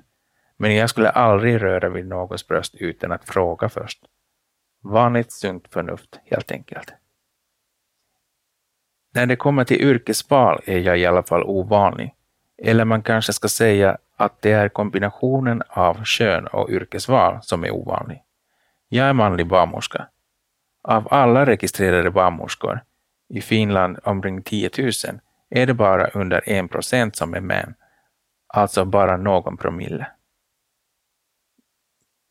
Men 0.57 0.75
jag 0.75 0.89
skulle 0.89 1.09
aldrig 1.09 1.62
röra 1.62 1.89
vid 1.89 2.07
någons 2.07 2.48
bröst 2.48 2.75
utan 2.75 3.12
att 3.12 3.29
fråga 3.29 3.69
först. 3.69 4.00
Vanligt 4.81 5.31
sunt 5.31 5.67
förnuft, 5.67 6.19
helt 6.25 6.51
enkelt. 6.51 6.93
När 9.13 9.25
det 9.25 9.36
kommer 9.36 9.63
till 9.63 9.81
yrkesval 9.81 10.62
är 10.65 10.79
jag 10.79 11.00
i 11.00 11.05
alla 11.05 11.24
fall 11.24 11.43
ovanlig. 11.43 12.15
Eller 12.57 12.86
man 12.86 13.01
kanske 13.01 13.33
ska 13.33 13.48
säga 13.48 13.98
att 14.17 14.41
det 14.41 14.51
är 14.51 14.69
kombinationen 14.69 15.63
av 15.69 16.03
kön 16.03 16.48
och 16.48 16.69
yrkesval 16.69 17.39
som 17.41 17.63
är 17.63 17.71
ovanlig. 17.71 18.24
Jag 18.89 19.07
är 19.07 19.13
manlig 19.13 19.48
barnmorska. 19.48 20.07
Av 20.83 21.07
alla 21.13 21.45
registrerade 21.45 22.12
barnmorskor, 22.12 22.79
i 23.29 23.41
Finland 23.41 24.00
omkring 24.03 24.43
10 24.43 24.69
000, 24.77 24.91
är 25.50 25.65
det 25.65 25.74
bara 25.74 26.07
under 26.07 26.41
1 26.45 26.71
procent 26.71 27.15
som 27.15 27.33
är 27.33 27.41
män, 27.41 27.75
alltså 28.48 28.86
bara 28.86 29.17
någon 29.17 29.57
promille. 29.57 30.07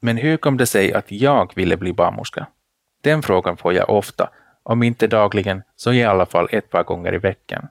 Men 0.01 0.17
hur 0.17 0.37
kom 0.37 0.57
det 0.57 0.67
sig 0.67 0.93
att 0.93 1.13
jag 1.13 1.53
ville 1.57 1.77
bli 1.77 1.93
barnmorska? 1.93 2.47
Den 3.03 3.23
frågan 3.23 3.57
får 3.57 3.73
jag 3.73 3.91
ofta, 3.91 4.31
om 4.63 4.83
inte 4.83 5.07
dagligen 5.07 5.63
så 5.77 5.93
i 5.93 6.05
alla 6.05 6.27
fall 6.27 6.49
ett 6.51 6.71
par 6.71 6.85
gånger 6.85 7.15
i 7.15 7.19
veckan. 7.19 7.69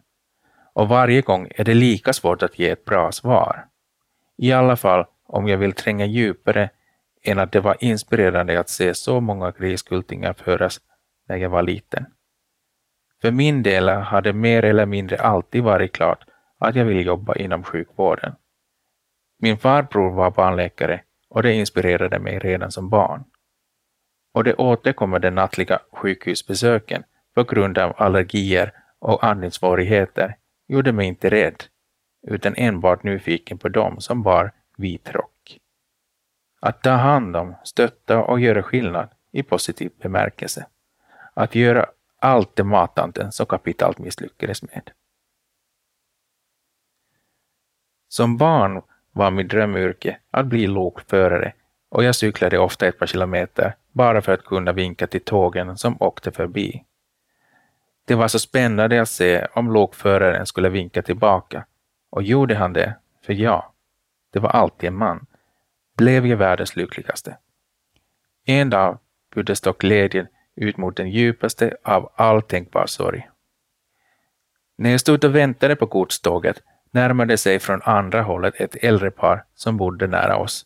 Och 0.73 0.87
varje 0.87 1.21
gång 1.21 1.47
är 1.55 1.63
det 1.63 1.73
lika 1.73 2.13
svårt 2.13 2.43
att 2.43 2.59
ge 2.59 2.69
ett 2.69 2.85
bra 2.85 3.11
svar. 3.11 3.65
I 4.37 4.51
alla 4.53 4.75
fall 4.75 5.05
om 5.25 5.47
jag 5.47 5.57
vill 5.57 5.73
tränga 5.73 6.05
djupare 6.05 6.69
än 7.23 7.39
att 7.39 7.51
det 7.51 7.59
var 7.59 7.77
inspirerande 7.79 8.59
att 8.59 8.69
se 8.69 8.93
så 8.93 9.19
många 9.19 9.51
griskultingar 9.51 10.33
föras 10.33 10.79
när 11.27 11.35
jag 11.35 11.49
var 11.49 11.63
liten. 11.63 12.05
För 13.21 13.31
min 13.31 13.63
del 13.63 13.89
har 13.89 14.21
det 14.21 14.33
mer 14.33 14.65
eller 14.65 14.85
mindre 14.85 15.17
alltid 15.17 15.63
varit 15.63 15.93
klart 15.93 16.25
att 16.57 16.75
jag 16.75 16.85
vill 16.85 17.05
jobba 17.05 17.35
inom 17.35 17.63
sjukvården. 17.63 18.35
Min 19.39 19.57
farbror 19.57 20.11
var 20.13 20.31
barnläkare 20.31 21.01
och 21.37 21.43
det 21.43 21.53
inspirerade 21.53 22.19
mig 22.19 22.39
redan 22.39 22.71
som 22.71 22.89
barn. 22.89 23.23
Och 24.33 24.43
de 24.43 24.53
återkommande 24.57 25.29
nattliga 25.29 25.79
sjukhusbesöken 25.91 27.03
på 27.33 27.43
grund 27.43 27.77
av 27.77 27.93
allergier 27.97 28.73
och 28.99 29.23
andningssvårigheter 29.23 30.37
gjorde 30.67 30.91
mig 30.91 31.07
inte 31.07 31.29
rädd, 31.29 31.63
utan 32.27 32.53
enbart 32.55 33.03
nyfiken 33.03 33.57
på 33.57 33.69
dem 33.69 34.01
som 34.01 34.23
bar 34.23 34.51
vit 34.77 35.09
rock. 35.11 35.59
Att 36.59 36.83
ta 36.83 36.91
hand 36.91 37.35
om, 37.35 37.55
stötta 37.63 38.23
och 38.23 38.39
göra 38.39 38.63
skillnad 38.63 39.09
i 39.31 39.43
positiv 39.43 39.91
bemärkelse. 40.01 40.67
Att 41.33 41.55
göra 41.55 41.85
allt 42.19 42.55
det 42.55 42.63
mattanten 42.63 43.31
så 43.31 43.45
kapitalt 43.45 43.97
misslyckades 43.97 44.63
med. 44.63 44.91
Som 48.07 48.37
barn 48.37 48.81
var 49.17 49.31
mitt 49.31 49.49
drömyrke 49.49 50.17
att 50.31 50.45
bli 50.45 50.67
lokförare 50.67 51.53
och 51.89 52.03
jag 52.03 52.15
cyklade 52.15 52.57
ofta 52.57 52.87
ett 52.87 52.99
par 52.99 53.05
kilometer 53.05 53.75
bara 53.91 54.21
för 54.21 54.33
att 54.33 54.45
kunna 54.45 54.71
vinka 54.71 55.07
till 55.07 55.23
tågen 55.23 55.77
som 55.77 56.01
åkte 56.01 56.31
förbi. 56.31 56.83
Det 58.05 58.15
var 58.15 58.27
så 58.27 58.39
spännande 58.39 59.01
att 59.01 59.09
se 59.09 59.47
om 59.53 59.71
lokföraren 59.71 60.45
skulle 60.45 60.69
vinka 60.69 61.01
tillbaka 61.01 61.65
och 62.09 62.23
gjorde 62.23 62.55
han 62.55 62.73
det, 62.73 62.95
för 63.25 63.33
ja, 63.33 63.73
det 64.33 64.39
var 64.39 64.49
alltid 64.49 64.87
en 64.87 64.95
man, 64.95 65.25
blev 65.97 66.27
jag 66.27 66.37
världens 66.37 66.75
lyckligaste. 66.75 67.37
En 68.45 68.69
dag 68.69 68.99
byttes 69.35 69.61
dock 69.61 69.81
glädjen 69.81 70.27
ut 70.55 70.77
mot 70.77 70.95
den 70.95 71.09
djupaste 71.09 71.77
av 71.83 72.11
all 72.15 72.41
tänkbar 72.41 72.85
sorg. 72.85 73.29
När 74.77 74.89
jag 74.89 74.99
stod 74.99 75.25
och 75.25 75.35
väntade 75.35 75.75
på 75.75 75.85
godståget 75.85 76.63
närmade 76.91 77.37
sig 77.37 77.59
från 77.59 77.81
andra 77.81 78.21
hållet 78.21 78.61
ett 78.61 78.75
äldre 78.83 79.11
par 79.11 79.45
som 79.55 79.77
bodde 79.77 80.07
nära 80.07 80.37
oss. 80.37 80.65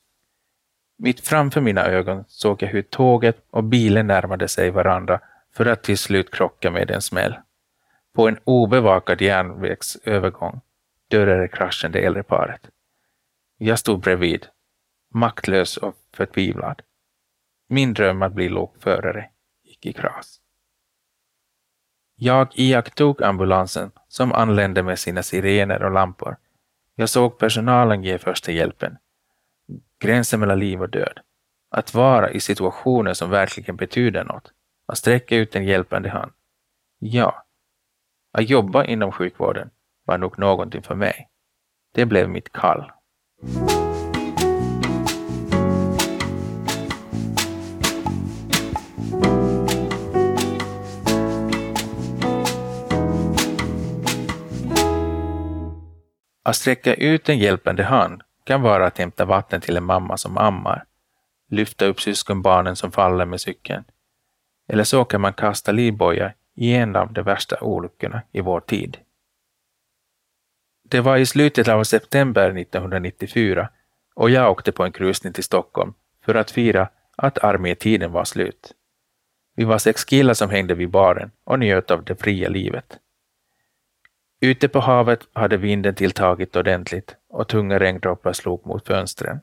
Mitt 0.98 1.20
framför 1.20 1.62
mina 1.62 1.86
ögon 1.86 2.24
såg 2.28 2.64
jag 2.64 2.68
hur 2.68 2.82
tåget 2.82 3.38
och 3.50 3.64
bilen 3.64 4.08
närmade 4.08 4.48
sig 4.48 4.72
varandra 4.72 5.20
för 5.54 5.66
att 5.66 5.84
till 5.84 5.98
slut 5.98 6.32
krocka 6.32 6.72
med 6.72 6.92
en 6.92 7.02
smäll. 7.02 7.36
På 8.14 8.28
en 8.28 8.40
obevakad 8.44 9.22
järnvägsövergång 9.22 10.62
dödade 11.08 11.48
kraschen 11.48 11.92
det 11.92 12.06
äldre 12.06 12.24
paret. 12.24 12.70
Jag 13.58 13.80
stod 13.80 14.02
bredvid, 14.02 14.48
maktlös 15.14 15.78
och 15.78 15.96
förtvivlad. 16.14 16.82
Min 17.70 17.94
dröm 17.94 18.22
att 18.22 18.34
bli 18.34 18.50
lokförare 18.50 19.30
gick 19.64 19.86
i 19.86 19.94
kras. 19.94 20.41
Jag 22.24 22.48
iakttog 22.54 23.24
ambulansen 23.24 23.92
som 24.08 24.34
anlände 24.34 24.84
med 24.84 25.00
sina 25.00 25.24
sirener 25.24 25.84
och 25.84 25.92
lampor. 25.92 26.38
Jag 26.96 27.10
såg 27.10 27.38
personalen 27.38 28.04
ge 28.04 28.18
första 28.18 28.52
hjälpen. 28.52 28.98
Gränsen 30.00 30.40
mellan 30.40 30.60
liv 30.60 30.82
och 30.82 30.90
död. 30.90 31.20
Att 31.72 31.94
vara 31.94 32.32
i 32.32 32.40
situationer 32.40 33.14
som 33.14 33.30
verkligen 33.30 33.76
betyder 33.76 34.24
något. 34.24 34.52
Att 34.88 34.98
sträcka 34.98 35.36
ut 35.36 35.56
en 35.56 35.66
hjälpande 35.66 36.10
hand. 36.10 36.32
Ja, 37.00 37.44
att 38.32 38.50
jobba 38.50 38.86
inom 38.86 39.12
sjukvården 39.12 39.70
var 40.06 40.18
nog 40.18 40.40
någonting 40.40 40.84
för 40.84 40.96
mig. 40.96 41.30
Det 41.94 42.06
blev 42.06 42.30
mitt 42.30 42.52
kall. 42.52 42.92
Att 56.44 56.56
sträcka 56.56 56.94
ut 56.94 57.30
en 57.30 57.40
hjälpande 57.40 57.84
hand 57.84 58.22
kan 58.44 58.62
vara 58.62 58.86
att 58.86 58.98
hämta 58.98 59.26
vatten 59.26 59.62
till 59.62 59.78
en 59.78 59.84
mamma 59.84 60.18
som 60.18 60.38
ammar. 60.38 60.86
lyfta 61.50 61.86
upp 61.86 62.02
syskonbarnen 62.02 62.76
som 62.76 62.92
faller 62.92 63.26
med 63.26 63.42
cykeln. 63.42 63.84
Eller 64.68 64.84
så 64.84 65.06
kan 65.06 65.22
man 65.22 65.34
kasta 65.34 65.72
livbojar 65.72 66.36
i 66.56 66.74
en 66.74 66.96
av 66.96 67.14
de 67.14 67.22
värsta 67.22 67.60
olyckorna 67.62 68.22
i 68.32 68.42
vår 68.42 68.60
tid. 68.60 68.98
Det 70.84 71.00
var 71.00 71.18
i 71.18 71.26
slutet 71.26 71.68
av 71.68 71.84
september 71.84 72.58
1994 72.58 73.70
och 74.16 74.30
jag 74.30 74.52
åkte 74.52 74.72
på 74.72 74.84
en 74.84 74.92
krusning 74.92 75.34
till 75.34 75.44
Stockholm 75.44 75.94
för 76.26 76.36
att 76.36 76.52
fira 76.52 76.90
att 77.16 77.44
armétiden 77.44 78.12
var 78.12 78.26
slut. 78.26 78.74
Vi 79.56 79.64
var 79.64 79.78
sex 79.78 80.06
killar 80.06 80.34
som 80.34 80.50
hängde 80.50 80.74
vid 80.74 80.90
baren 80.90 81.32
och 81.44 81.60
njöt 81.60 81.92
av 81.92 82.04
det 82.04 82.16
fria 82.16 82.50
livet. 82.50 83.00
Ute 84.44 84.68
på 84.68 84.80
havet 84.80 85.28
hade 85.34 85.58
vinden 85.58 85.96
tilltagit 85.96 86.56
ordentligt 86.56 87.16
och 87.30 87.48
tunga 87.48 87.80
regndroppar 87.80 88.34
slog 88.34 88.66
mot 88.66 88.88
fönstren. 88.88 89.40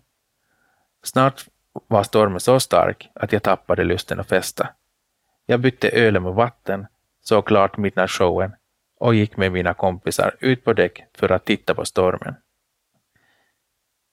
Snart 1.02 1.44
var 1.86 2.02
stormen 2.02 2.40
så 2.40 2.60
stark 2.60 3.10
att 3.14 3.32
jag 3.32 3.42
tappade 3.42 3.84
lusten 3.84 4.20
att 4.20 4.28
festa. 4.28 4.68
Jag 5.46 5.60
bytte 5.60 5.88
ölen 5.88 6.22
mot 6.22 6.36
vatten, 6.36 6.86
såg 7.20 7.46
klart 7.46 7.76
midnattsshowen 7.76 8.52
och 9.00 9.14
gick 9.14 9.36
med 9.36 9.52
mina 9.52 9.74
kompisar 9.74 10.36
ut 10.40 10.64
på 10.64 10.72
däck 10.72 11.04
för 11.14 11.32
att 11.32 11.44
titta 11.44 11.74
på 11.74 11.84
stormen. 11.84 12.34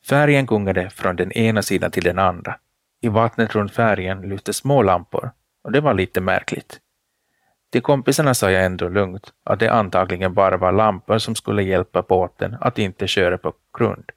Färgen 0.10 0.46
gungade 0.46 0.89
från 0.89 1.15
den 1.15 1.32
ena 1.32 1.62
sidan 1.62 1.92
till 1.92 2.04
den 2.04 2.20
andra. 2.20 2.60
I 3.01 3.08
vattnet 3.08 3.56
runt 3.56 3.74
färgen 3.74 4.22
lyste 4.22 4.54
små 4.54 4.82
lampor 4.82 5.32
och 5.63 5.72
det 5.72 5.82
var 5.82 5.94
lite 5.94 6.22
märkligt. 6.22 6.80
Till 7.72 7.81
kompisarna 7.81 8.34
sa 8.34 8.51
jag 8.51 8.65
ändå 8.65 8.89
lugnt 8.89 9.34
att 9.43 9.60
det 9.60 9.69
antagligen 9.69 10.34
bara 10.34 10.57
var 10.57 10.72
lampor 10.72 11.17
som 11.17 11.36
skulle 11.36 11.63
hjälpa 11.63 12.01
båten 12.01 12.57
att 12.62 12.79
inte 12.79 13.07
köra 13.07 13.38
på 13.38 13.53
grund. 13.77 14.12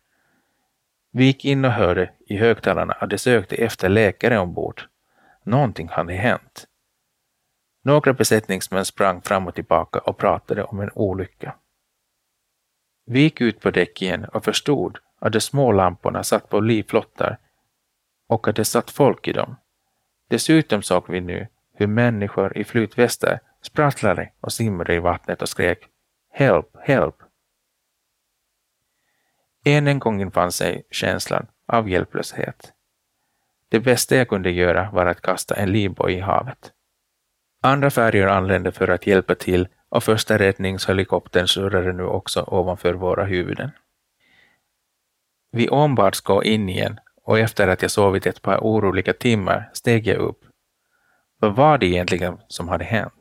Vi 1.13 1.25
gick 1.25 1.45
in 1.45 1.65
och 1.65 1.71
hörde 1.71 2.11
i 2.27 2.37
högtalarna 2.37 2.93
att 2.93 3.11
de 3.11 3.19
sökte 3.19 3.57
efter 3.57 3.89
läkare 3.89 4.39
ombord. 4.39 4.83
Någonting 5.45 5.89
hade 5.89 6.13
hänt. 6.13 6.67
Några 7.85 8.13
besättningsmän 8.13 8.85
sprang 8.85 9.23
fram 9.23 9.47
och 9.47 9.55
tillbaka 9.55 9.99
och 9.99 10.19
pratade 10.19 10.65
om 10.65 10.81
en 10.81 10.91
olycka. 10.95 11.55
Vi 13.07 13.21
gick 13.21 13.41
ut 13.41 13.61
på 13.61 13.71
däck 13.71 14.03
igen 14.03 14.25
och 14.25 14.45
förstod 14.45 14.99
att 15.19 15.33
de 15.33 15.41
små 15.41 15.73
lamporna 15.73 16.23
satt 16.23 16.49
på 16.49 16.61
livflottar 16.61 17.39
och 18.29 18.49
att 18.49 18.57
det 18.57 18.65
satt 18.65 18.91
folk 18.91 19.29
i 19.29 19.33
dem. 19.33 19.57
Dessutom 20.29 20.83
såg 20.83 21.05
vi 21.09 21.21
nu 21.21 21.47
hur 21.79 21.87
människor 21.87 22.59
i 22.59 22.65
flytvästar 22.65 23.41
sprattlade 23.63 24.33
och 24.41 24.53
simmade 24.53 24.95
i 24.95 24.99
vattnet 24.99 25.43
och 25.43 25.49
skrek 25.49 25.79
”Help, 26.33 26.77
help!” 26.81 27.15
Än 29.65 29.87
en 29.87 29.99
gång 29.99 30.21
infann 30.21 30.53
sig 30.53 30.87
känslan 30.91 31.47
av 31.67 31.89
hjälplöshet. 31.89 32.73
Det 33.69 33.81
bästa 33.81 34.17
jag 34.17 34.29
kunde 34.29 34.51
göra 34.51 34.91
var 34.91 35.07
att 35.07 35.23
kasta 35.23 35.55
en 35.55 35.73
livboj 35.73 36.13
i 36.13 36.21
havet. 36.21 36.73
Andra 37.63 37.91
färjor 37.91 38.29
anlände 38.29 38.73
för 38.73 38.89
att 38.89 39.07
hjälpa 39.07 39.35
till 39.35 39.69
och 39.89 40.05
första 40.05 40.39
räddningshelikoptern 40.39 41.49
surrade 41.49 41.93
nu 41.93 42.03
också 42.03 42.43
ovanför 42.43 42.95
våra 42.95 43.25
huvuden. 43.25 43.71
Vi 45.53 45.69
ombads 45.69 46.21
gå 46.21 46.45
in 46.45 46.69
igen 46.69 47.01
och 47.23 47.39
efter 47.39 47.69
att 47.69 47.83
jag 47.83 47.91
sovit 47.91 48.27
ett 48.27 48.43
par 48.43 48.59
oroliga 48.59 49.13
timmar 49.13 49.71
steg 49.73 50.07
jag 50.07 50.19
upp. 50.19 50.48
Vad 51.41 51.57
var 51.57 51.79
det 51.79 51.87
egentligen 51.87 52.41
som 52.49 52.69
hade 52.69 52.85
hänt? 52.85 53.13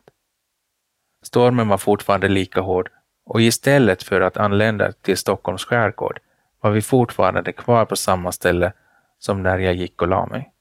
Stormen 1.24 1.68
var 1.68 1.78
fortfarande 1.78 2.28
lika 2.28 2.62
hård 2.62 2.90
och 3.26 3.42
istället 3.42 4.04
för 4.04 4.22
att 4.22 4.38
anlända 4.38 4.92
till 4.92 5.18
Stockholms 5.18 5.66
skärgård 5.66 6.20
var 6.62 6.72
vi 6.72 6.82
fortfarande 6.82 7.54
kvar 7.54 7.86
på 7.86 7.96
samma 7.96 8.32
ställe 8.32 8.74
som 9.20 9.44
när 9.44 9.58
jag 9.58 9.74
gick 9.74 10.02
och 10.02 10.08
la 10.08 10.26
mig. 10.26 10.54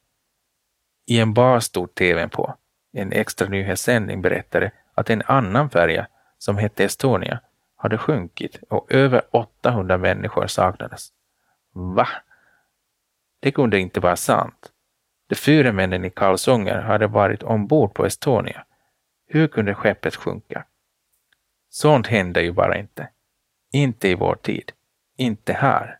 I 1.07 1.21
en 1.21 1.35
bar 1.35 1.61
stod 1.61 1.95
tvn 1.95 2.31
på. 2.31 2.55
En 2.93 3.13
extra 3.13 3.49
nyhetssändning 3.49 4.23
berättade 4.23 4.73
att 4.95 5.11
en 5.11 5.23
annan 5.27 5.71
färja, 5.71 6.07
som 6.39 6.59
hette 6.59 6.85
Estonia, 6.85 7.41
hade 7.77 7.99
sjunkit 7.99 8.61
och 8.69 8.93
över 8.93 9.23
800 9.31 9.99
människor 9.99 10.47
saknades. 10.47 11.09
Va? 11.73 12.09
Det 13.41 13.51
kunde 13.51 13.79
inte 13.79 14.01
vara 14.01 14.17
sant. 14.17 14.73
De 15.27 15.35
fyra 15.35 15.73
männen 15.73 16.05
i 16.05 16.11
kalsonger 16.11 16.81
hade 16.81 17.07
varit 17.07 17.43
ombord 17.43 17.95
på 17.95 18.07
Estonia. 18.07 18.65
Hur 19.27 19.49
kunde 19.49 19.75
skeppet 19.75 20.17
sjunka? 20.17 20.65
Sånt 21.69 22.07
hände 22.07 22.43
ju 22.43 22.53
bara 22.53 22.79
inte. 22.79 23.09
Inte 23.73 24.09
i 24.09 24.15
vår 24.15 24.35
tid. 24.35 24.73
Inte 25.17 25.53
här. 25.53 25.99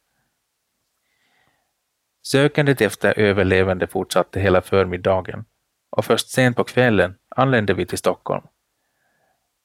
Sökandet 2.23 2.81
efter 2.81 3.19
överlevande 3.19 3.87
fortsatte 3.87 4.41
hela 4.41 4.63
förmiddagen 4.63 5.45
och 5.91 6.05
först 6.05 6.29
sent 6.29 6.57
på 6.57 6.65
kvällen 6.65 7.15
anlände 7.29 7.75
vi 7.75 7.87
till 7.87 7.99
Stockholm. 7.99 8.47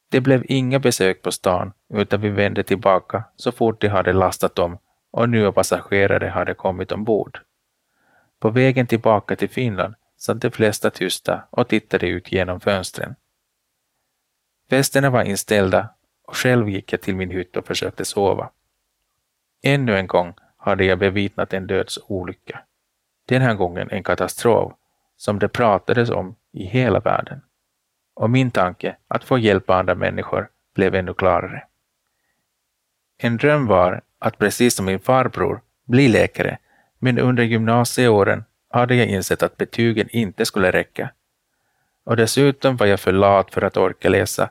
Det 0.10 0.22
blev 0.22 0.44
inga 0.46 0.80
besök 0.80 1.22
på 1.22 1.32
stan 1.32 1.74
utan 1.94 2.22
vi 2.22 2.30
vände 2.30 2.64
tillbaka 2.64 3.24
så 3.36 3.52
fort 3.52 3.82
de 3.82 3.88
hade 3.88 4.14
lastat 4.14 4.60
om 4.60 4.78
och 5.12 5.30
nya 5.30 5.52
passagerare 5.52 6.28
hade 6.28 6.54
kommit 6.54 6.92
ombord. 6.92 7.40
På 8.42 8.50
vägen 8.50 8.88
tillbaka 8.88 9.36
till 9.36 9.50
Finland 9.50 9.96
satt 10.18 10.42
de 10.42 10.52
flesta 10.52 10.90
tysta 10.90 11.48
och 11.50 11.68
tittade 11.68 12.08
ut 12.08 12.32
genom 12.32 12.60
fönstren. 12.60 13.16
Festerna 14.70 15.10
var 15.10 15.24
inställda 15.24 15.90
och 16.28 16.36
själv 16.36 16.70
gick 16.70 16.94
jag 16.94 17.02
till 17.02 17.16
min 17.16 17.32
hytt 17.32 17.58
och 17.58 17.68
försökte 17.68 18.06
sova. 18.06 18.50
Ännu 19.64 19.98
en 19.98 20.08
gång 20.08 20.34
hade 20.58 20.86
jag 20.86 21.00
bevittnat 21.00 21.54
en 21.54 21.68
dödsolycka. 21.68 22.60
Den 23.26 23.42
här 23.42 23.54
gången 23.54 23.90
en 23.92 24.04
katastrof 24.04 24.74
som 25.18 25.40
det 25.40 25.50
pratades 25.50 26.10
om 26.10 26.36
i 26.52 26.66
hela 26.66 27.00
världen. 27.00 27.42
Och 28.14 28.30
min 28.30 28.52
tanke 28.52 28.98
att 29.08 29.24
få 29.24 29.38
hjälpa 29.38 29.76
andra 29.76 29.96
människor 29.96 30.50
blev 30.76 30.96
ännu 30.96 31.14
klarare. 31.14 31.64
En 33.18 33.38
dröm 33.38 33.68
var 33.68 34.02
att 34.20 34.38
precis 34.38 34.76
som 34.76 34.86
min 34.86 35.00
farbror 35.00 35.62
bli 35.86 36.08
läkare, 36.08 36.58
men 37.04 37.20
under 37.20 37.44
gymnasieåren 37.44 38.44
hade 38.70 38.96
jag 38.96 39.08
insett 39.08 39.44
att 39.44 39.58
betygen 39.58 40.10
inte 40.10 40.46
skulle 40.46 40.72
räcka. 40.72 41.12
Och 42.04 42.16
dessutom 42.16 42.78
var 42.78 42.86
jag 42.86 43.00
för 43.00 43.12
lat 43.12 43.54
för 43.54 43.62
att 43.62 43.78
orka 43.78 44.10
läsa 44.10 44.50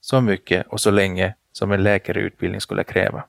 så 0.00 0.20
mycket 0.20 0.66
och 0.66 0.80
så 0.80 0.90
länge 0.90 1.34
som 1.52 1.72
en 1.72 1.82
läkarutbildning 1.82 2.60
skulle 2.60 2.84
kräva. 2.84 3.24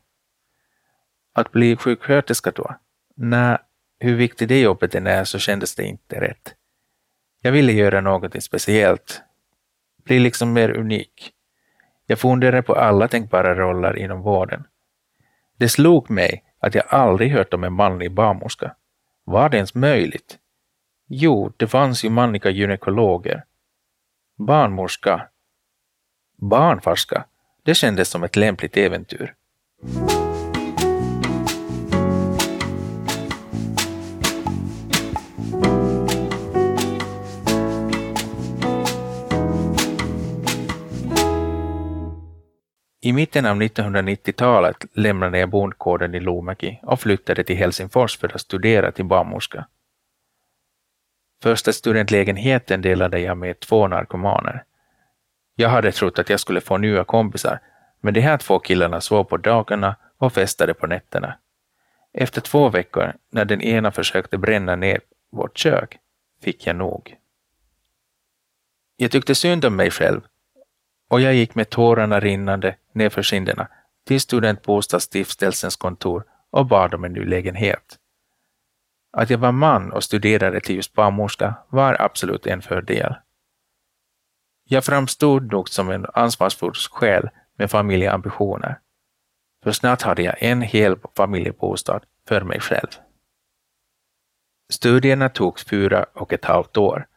Att 1.33 1.51
bli 1.51 1.75
sjuksköterska 1.75 2.51
då? 2.51 2.75
Nej, 3.15 3.57
hur 3.99 4.15
viktigt 4.15 4.49
det 4.49 4.61
jobbet 4.61 4.95
än 4.95 5.07
är 5.07 5.23
så 5.23 5.39
kändes 5.39 5.75
det 5.75 5.83
inte 5.83 6.21
rätt. 6.21 6.55
Jag 7.41 7.51
ville 7.51 7.71
göra 7.71 8.01
något 8.01 8.43
speciellt, 8.43 9.21
bli 10.03 10.19
liksom 10.19 10.53
mer 10.53 10.77
unik. 10.77 11.31
Jag 12.05 12.19
funderade 12.19 12.61
på 12.61 12.75
alla 12.75 13.07
tänkbara 13.07 13.55
roller 13.55 13.97
inom 13.97 14.21
vården. 14.21 14.63
Det 15.57 15.69
slog 15.69 16.09
mig 16.09 16.43
att 16.61 16.75
jag 16.75 16.83
aldrig 16.87 17.31
hört 17.31 17.53
om 17.53 17.63
en 17.63 17.73
manlig 17.73 18.11
barnmorska. 18.11 18.75
Var 19.23 19.49
det 19.49 19.57
ens 19.57 19.75
möjligt? 19.75 20.37
Jo, 21.07 21.53
det 21.57 21.67
fanns 21.67 22.05
ju 22.05 22.09
manliga 22.09 22.49
gynekologer. 22.49 23.43
Barnmorska. 24.37 25.27
Barnfarska. 26.37 27.25
Det 27.63 27.75
kändes 27.75 28.09
som 28.09 28.23
ett 28.23 28.35
lämpligt 28.35 28.77
äventyr. 28.77 29.35
I 43.03 43.13
mitten 43.13 43.45
av 43.45 43.61
1990-talet 43.61 44.85
lämnade 44.93 45.39
jag 45.39 45.49
bondgården 45.49 46.15
i 46.15 46.19
Lomaki 46.19 46.79
och 46.83 46.99
flyttade 46.99 47.43
till 47.43 47.55
Helsingfors 47.55 48.17
för 48.17 48.35
att 48.35 48.41
studera 48.41 48.91
till 48.91 49.05
barnmorska. 49.05 49.67
Första 51.43 51.73
studentlägenheten 51.73 52.81
delade 52.81 53.19
jag 53.19 53.37
med 53.37 53.59
två 53.59 53.87
narkomaner. 53.87 54.63
Jag 55.55 55.69
hade 55.69 55.91
trott 55.91 56.19
att 56.19 56.29
jag 56.29 56.39
skulle 56.39 56.61
få 56.61 56.77
nya 56.77 57.03
kompisar, 57.03 57.59
men 58.01 58.13
de 58.13 58.21
här 58.21 58.37
två 58.37 58.59
killarna 58.59 59.01
sov 59.01 59.23
på 59.23 59.37
dagarna 59.37 59.95
och 60.17 60.33
festade 60.33 60.73
på 60.73 60.87
nätterna. 60.87 61.37
Efter 62.13 62.41
två 62.41 62.69
veckor, 62.69 63.13
när 63.29 63.45
den 63.45 63.61
ena 63.61 63.91
försökte 63.91 64.37
bränna 64.37 64.75
ner 64.75 64.99
vårt 65.31 65.57
kök, 65.57 65.97
fick 66.43 66.67
jag 66.67 66.75
nog. 66.75 67.15
Jag 68.97 69.11
tyckte 69.11 69.35
synd 69.35 69.65
om 69.65 69.75
mig 69.75 69.91
själv 69.91 70.21
och 71.07 71.21
jag 71.21 71.33
gick 71.33 71.55
med 71.55 71.69
tårarna 71.69 72.19
rinnande 72.19 72.75
nerför 72.93 73.21
kinderna 73.21 73.67
till 74.07 74.21
studentbostadsstiftelsens 74.21 75.75
kontor 75.75 76.23
och 76.49 76.65
bad 76.65 76.93
om 76.93 77.03
en 77.03 77.13
ny 77.13 77.25
lägenhet. 77.25 77.97
Att 79.13 79.29
jag 79.29 79.37
var 79.37 79.51
man 79.51 79.91
och 79.91 80.03
studerade 80.03 80.59
till 80.59 80.75
just 80.75 80.93
barnmorska 80.93 81.55
var 81.69 82.01
absolut 82.01 82.47
en 82.47 82.61
fördel. 82.61 83.15
Jag 84.63 84.85
framstod 84.85 85.51
nog 85.51 85.69
som 85.69 85.89
en 85.89 86.05
ansvarsfull 86.13 86.73
själ 86.73 87.29
med 87.57 87.71
familjeambitioner. 87.71 88.79
För 89.63 89.71
snart 89.71 90.01
hade 90.01 90.21
jag 90.21 90.35
en 90.43 90.61
hel 90.61 90.97
familjebostad 91.15 91.99
för 92.27 92.41
mig 92.41 92.59
själv. 92.59 92.87
Studierna 94.71 95.29
tog 95.29 95.59
fyra 95.59 96.05
och 96.13 96.33
ett 96.33 96.45
halvt 96.45 96.77
år. 96.77 97.07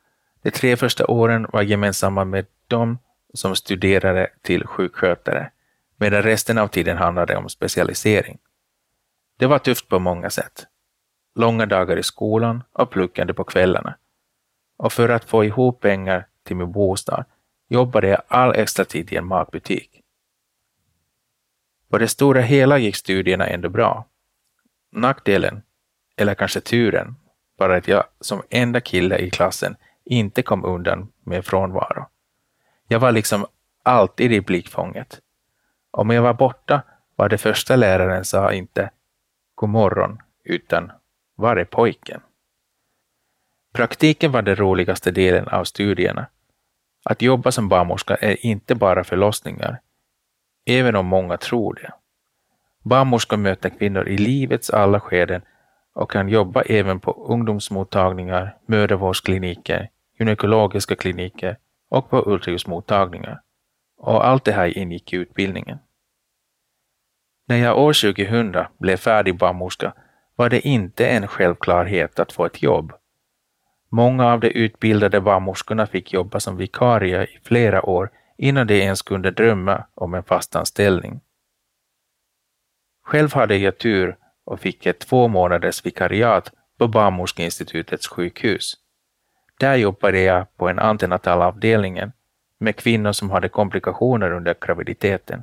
De 0.42 0.50
tre 0.50 0.76
första 0.76 1.06
åren 1.06 1.46
var 1.52 1.62
gemensamma 1.62 2.24
med 2.24 2.46
de 2.68 2.98
som 3.34 3.56
studerade 3.56 4.30
till 4.42 4.66
sjukskötare, 4.66 5.50
medan 5.96 6.22
resten 6.22 6.58
av 6.58 6.68
tiden 6.68 6.96
handlade 6.96 7.36
om 7.36 7.48
specialisering. 7.48 8.38
Det 9.38 9.46
var 9.46 9.58
tufft 9.58 9.88
på 9.88 9.98
många 9.98 10.30
sätt. 10.30 10.66
Långa 11.34 11.66
dagar 11.66 11.96
i 11.96 12.02
skolan 12.02 12.62
och 12.72 12.90
pluggande 12.90 13.34
på 13.34 13.44
kvällarna. 13.44 13.96
Och 14.76 14.92
för 14.92 15.08
att 15.08 15.24
få 15.24 15.44
ihop 15.44 15.80
pengar 15.80 16.26
till 16.42 16.56
min 16.56 16.72
bostad 16.72 17.24
jobbade 17.68 18.08
jag 18.08 18.22
all 18.28 18.54
extra 18.54 18.84
tid 18.84 19.12
i 19.12 19.16
en 19.16 19.26
matbutik. 19.26 20.00
På 21.88 21.98
det 21.98 22.08
stora 22.08 22.40
hela 22.40 22.78
gick 22.78 22.96
studierna 22.96 23.46
ändå 23.46 23.68
bra. 23.68 24.08
Nackdelen, 24.92 25.62
eller 26.16 26.34
kanske 26.34 26.60
turen, 26.60 27.14
var 27.56 27.70
att 27.70 27.88
jag 27.88 28.04
som 28.20 28.42
enda 28.50 28.80
kille 28.80 29.18
i 29.18 29.30
klassen 29.30 29.76
inte 30.04 30.42
kom 30.42 30.64
undan 30.64 31.12
med 31.22 31.44
frånvaro. 31.44 32.06
Jag 32.88 33.00
var 33.00 33.12
liksom 33.12 33.46
alltid 33.82 34.32
i 34.32 34.40
blickfånget. 34.40 35.20
Om 35.96 36.10
jag 36.10 36.22
var 36.22 36.34
borta 36.34 36.82
var 37.16 37.28
det 37.28 37.38
första 37.38 37.76
läraren 37.76 38.24
sa 38.24 38.52
inte 38.52 38.90
God 39.54 39.70
morgon, 39.70 40.18
utan 40.44 40.92
Var 41.36 41.56
är 41.56 41.64
pojken? 41.64 42.20
Praktiken 43.72 44.32
var 44.32 44.42
den 44.42 44.56
roligaste 44.56 45.10
delen 45.10 45.48
av 45.48 45.64
studierna. 45.64 46.26
Att 47.04 47.22
jobba 47.22 47.50
som 47.50 47.68
barnmorska 47.68 48.14
är 48.14 48.46
inte 48.46 48.74
bara 48.74 49.04
förlossningar, 49.04 49.80
även 50.66 50.96
om 50.96 51.06
många 51.06 51.36
tror 51.36 51.74
det. 51.74 51.92
Barnmorskor 52.82 53.36
möter 53.36 53.70
kvinnor 53.70 54.08
i 54.08 54.18
livets 54.18 54.70
alla 54.70 55.00
skeden 55.00 55.42
och 55.94 56.10
kan 56.10 56.28
jobba 56.28 56.62
även 56.62 57.00
på 57.00 57.12
ungdomsmottagningar, 57.12 58.56
mödravårdskliniker, 58.66 59.88
gynekologiska 60.18 60.96
kliniker 60.96 61.58
och 61.90 62.10
på 62.10 62.30
ultraljudsmottagningar. 62.30 63.40
Och 63.96 64.26
allt 64.26 64.44
det 64.44 64.52
här 64.52 64.78
ingick 64.78 65.12
i 65.12 65.16
utbildningen. 65.16 65.78
När 67.46 67.56
jag 67.56 67.78
år 67.78 68.12
2000 68.12 68.64
blev 68.78 68.96
färdig 68.96 69.38
barnmorska 69.38 69.92
var 70.36 70.48
det 70.48 70.60
inte 70.60 71.06
en 71.06 71.26
självklarhet 71.26 72.18
att 72.18 72.32
få 72.32 72.46
ett 72.46 72.62
jobb. 72.62 72.92
Många 73.88 74.32
av 74.32 74.40
de 74.40 74.48
utbildade 74.48 75.20
barnmorskorna 75.20 75.86
fick 75.86 76.12
jobba 76.12 76.40
som 76.40 76.56
vikarier 76.56 77.22
i 77.22 77.38
flera 77.44 77.82
år 77.82 78.10
innan 78.38 78.66
de 78.66 78.82
ens 78.82 79.02
kunde 79.02 79.30
drömma 79.30 79.84
om 79.94 80.14
en 80.14 80.22
fast 80.22 80.56
anställning. 80.56 81.20
Själv 83.04 83.34
hade 83.34 83.56
jag 83.56 83.78
tur 83.78 84.16
och 84.44 84.60
fick 84.60 84.86
ett 84.86 84.98
två 84.98 85.28
månaders 85.28 85.86
vikariat 85.86 86.52
på 86.78 86.88
Barnmorskeinstitutets 86.88 88.08
sjukhus. 88.08 88.74
Där 89.60 89.74
jobbade 89.74 90.20
jag 90.20 90.56
på 90.56 90.68
en 90.68 90.78
antenatalavdelningen 90.78 92.12
med 92.58 92.76
kvinnor 92.76 93.12
som 93.12 93.30
hade 93.30 93.48
komplikationer 93.48 94.32
under 94.32 94.56
graviditeten. 94.60 95.42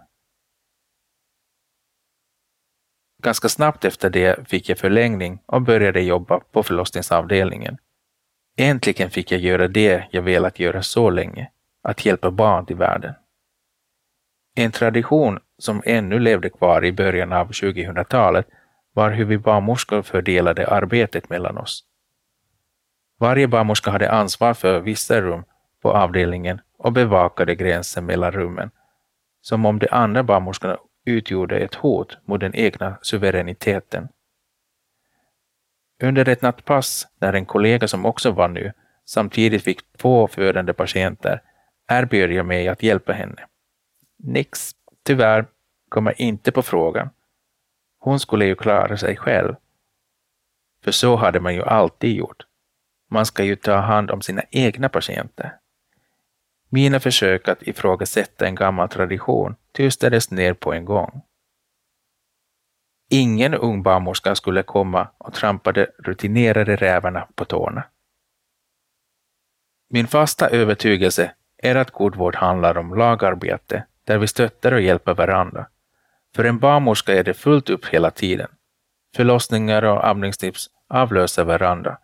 Ganska 3.21 3.49
snabbt 3.49 3.85
efter 3.85 4.09
det 4.09 4.49
fick 4.49 4.69
jag 4.69 4.77
förlängning 4.77 5.39
och 5.45 5.61
började 5.61 6.01
jobba 6.01 6.39
på 6.39 6.63
förlossningsavdelningen. 6.63 7.77
Äntligen 8.57 9.09
fick 9.09 9.31
jag 9.31 9.41
göra 9.41 9.67
det 9.67 10.03
jag 10.11 10.21
velat 10.21 10.59
göra 10.59 10.81
så 10.81 11.09
länge, 11.09 11.49
att 11.83 12.05
hjälpa 12.05 12.31
barn 12.31 12.65
till 12.65 12.75
världen. 12.75 13.13
En 14.55 14.71
tradition 14.71 15.39
som 15.57 15.81
ännu 15.85 16.19
levde 16.19 16.49
kvar 16.49 16.85
i 16.85 16.91
början 16.91 17.33
av 17.33 17.51
2000-talet 17.51 18.47
var 18.93 19.11
hur 19.11 19.25
vi 19.25 19.37
barnmorskor 19.37 20.01
fördelade 20.01 20.67
arbetet 20.67 21.29
mellan 21.29 21.57
oss. 21.57 21.83
Varje 23.19 23.47
barnmorska 23.47 23.91
hade 23.91 24.11
ansvar 24.11 24.53
för 24.53 24.79
vissa 24.79 25.21
rum 25.21 25.43
på 25.81 25.91
avdelningen 25.91 26.61
och 26.77 26.93
bevakade 26.93 27.55
gränsen 27.55 28.05
mellan 28.05 28.31
rummen, 28.31 28.71
som 29.41 29.65
om 29.65 29.79
de 29.79 29.87
andra 29.91 30.23
barnmorskorna 30.23 30.77
utgjorde 31.05 31.59
ett 31.59 31.75
hot 31.75 32.17
mot 32.25 32.39
den 32.39 32.55
egna 32.55 32.97
suveräniteten. 33.01 34.07
Under 36.03 36.29
ett 36.29 36.41
nattpass, 36.41 37.07
när 37.19 37.33
en 37.33 37.45
kollega 37.45 37.87
som 37.87 38.05
också 38.05 38.31
var 38.31 38.47
ny 38.47 38.71
samtidigt 39.05 39.63
fick 39.63 39.97
två 39.97 40.27
födande 40.27 40.73
patienter, 40.73 41.41
erbjöd 41.87 42.31
jag 42.31 42.45
mig 42.45 42.67
att 42.67 42.83
hjälpa 42.83 43.13
henne. 43.13 43.45
Nix, 44.23 44.71
tyvärr, 45.03 45.45
kommer 45.89 46.21
inte 46.21 46.51
på 46.51 46.61
frågan. 46.61 47.09
Hon 47.99 48.19
skulle 48.19 48.45
ju 48.45 48.55
klara 48.55 48.97
sig 48.97 49.17
själv. 49.17 49.55
För 50.83 50.91
så 50.91 51.15
hade 51.15 51.39
man 51.39 51.55
ju 51.55 51.63
alltid 51.63 52.15
gjort. 52.15 52.43
Man 53.09 53.25
ska 53.25 53.43
ju 53.43 53.55
ta 53.55 53.75
hand 53.75 54.11
om 54.11 54.21
sina 54.21 54.41
egna 54.51 54.89
patienter. 54.89 55.57
Mina 56.73 56.99
försök 56.99 57.47
att 57.47 57.67
ifrågasätta 57.67 58.47
en 58.47 58.55
gammal 58.55 58.89
tradition 58.89 59.55
tystades 59.71 60.31
ner 60.31 60.53
på 60.53 60.73
en 60.73 60.85
gång. 60.85 61.21
Ingen 63.09 63.53
ung 63.53 63.83
barnmorska 63.83 64.35
skulle 64.35 64.63
komma 64.63 65.07
och 65.17 65.33
trampa 65.33 65.71
de 65.71 65.85
rutinerade 65.85 66.75
rävarna 66.75 67.27
på 67.35 67.45
tårna. 67.45 67.83
Min 69.89 70.07
fasta 70.07 70.49
övertygelse 70.49 71.31
är 71.57 71.75
att 71.75 71.91
god 71.91 72.15
vård 72.15 72.35
handlar 72.35 72.77
om 72.77 72.93
lagarbete 72.93 73.85
där 74.03 74.17
vi 74.17 74.27
stöttar 74.27 74.71
och 74.71 74.81
hjälper 74.81 75.13
varandra. 75.13 75.67
För 76.35 76.43
en 76.43 76.59
barnmorska 76.59 77.13
är 77.13 77.23
det 77.23 77.33
fullt 77.33 77.69
upp 77.69 77.85
hela 77.85 78.11
tiden. 78.11 78.49
Förlossningar 79.15 79.83
och 79.83 80.07
amningstips 80.07 80.69
avlöser 80.87 81.43
varandra. 81.43 81.97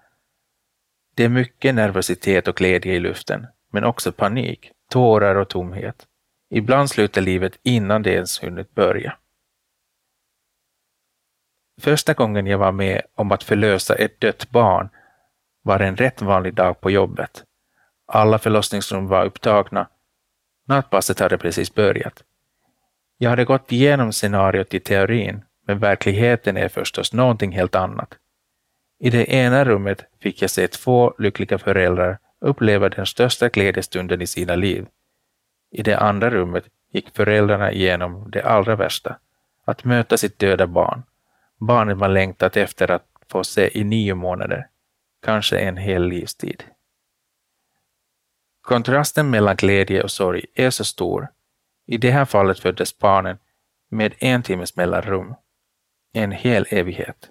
Det 1.15 1.23
är 1.23 1.29
mycket 1.29 1.75
nervositet 1.75 2.47
och 2.47 2.55
glädje 2.55 2.93
i 2.93 2.99
luften, 2.99 3.47
men 3.71 3.83
också 3.83 4.11
panik, 4.11 4.71
tårar 4.89 5.35
och 5.35 5.49
tomhet. 5.49 6.07
Ibland 6.49 6.89
slutar 6.89 7.21
livet 7.21 7.59
innan 7.63 8.03
det 8.03 8.13
ens 8.13 8.43
hunnit 8.43 8.75
börja. 8.75 9.17
Första 11.81 12.13
gången 12.13 12.47
jag 12.47 12.57
var 12.57 12.71
med 12.71 13.01
om 13.15 13.31
att 13.31 13.43
förlösa 13.43 13.95
ett 13.95 14.19
dött 14.19 14.49
barn 14.49 14.89
var 15.61 15.79
en 15.79 15.95
rätt 15.95 16.21
vanlig 16.21 16.53
dag 16.53 16.81
på 16.81 16.91
jobbet. 16.91 17.43
Alla 18.07 18.39
förlossningsrum 18.39 19.07
var 19.07 19.25
upptagna. 19.25 19.87
Nattpasset 20.67 21.19
hade 21.19 21.37
precis 21.37 21.73
börjat. 21.73 22.23
Jag 23.17 23.29
hade 23.29 23.45
gått 23.45 23.71
igenom 23.71 24.11
scenariot 24.11 24.73
i 24.73 24.79
teorin, 24.79 25.43
men 25.67 25.79
verkligheten 25.79 26.57
är 26.57 26.69
förstås 26.69 27.13
någonting 27.13 27.51
helt 27.51 27.75
annat. 27.75 28.17
I 28.99 29.09
det 29.09 29.33
ena 29.33 29.65
rummet 29.65 30.05
fick 30.19 30.41
jag 30.41 30.49
se 30.49 30.67
två 30.67 31.13
lyckliga 31.17 31.57
föräldrar 31.57 32.17
upplever 32.39 32.89
den 32.89 33.05
största 33.05 33.49
glädjestunden 33.49 34.21
i 34.21 34.27
sina 34.27 34.55
liv. 34.55 34.87
I 35.71 35.83
det 35.83 35.97
andra 35.97 36.29
rummet 36.29 36.65
gick 36.91 37.15
föräldrarna 37.15 37.71
igenom 37.71 38.31
det 38.31 38.43
allra 38.43 38.75
värsta, 38.75 39.19
att 39.65 39.83
möta 39.83 40.17
sitt 40.17 40.39
döda 40.39 40.67
barn. 40.67 41.03
Barnet 41.57 41.97
man 41.97 42.13
längtat 42.13 42.57
efter 42.57 42.91
att 42.91 43.05
få 43.31 43.43
se 43.43 43.79
i 43.79 43.83
nio 43.83 44.15
månader, 44.15 44.67
kanske 45.21 45.59
en 45.59 45.77
hel 45.77 46.03
livstid. 46.07 46.63
Kontrasten 48.61 49.29
mellan 49.29 49.55
glädje 49.55 50.03
och 50.03 50.11
sorg 50.11 50.45
är 50.53 50.69
så 50.69 50.85
stor. 50.85 51.27
I 51.85 51.97
det 51.97 52.11
här 52.11 52.25
fallet 52.25 52.59
föddes 52.59 52.97
barnen 52.97 53.37
med 53.89 54.13
en 54.19 54.43
timmes 54.43 54.75
mellanrum. 54.75 55.35
En 56.13 56.31
hel 56.31 56.65
evighet. 56.69 57.29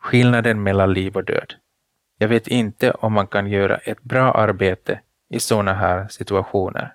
Skillnaden 0.00 0.62
mellan 0.62 0.92
liv 0.92 1.16
och 1.16 1.24
död. 1.24 1.54
Jag 2.18 2.28
vet 2.28 2.48
inte 2.48 2.90
om 2.90 3.12
man 3.12 3.26
kan 3.26 3.46
göra 3.46 3.76
ett 3.76 4.02
bra 4.02 4.32
arbete 4.32 5.00
i 5.30 5.40
sådana 5.40 5.74
här 5.74 6.08
situationer. 6.08 6.94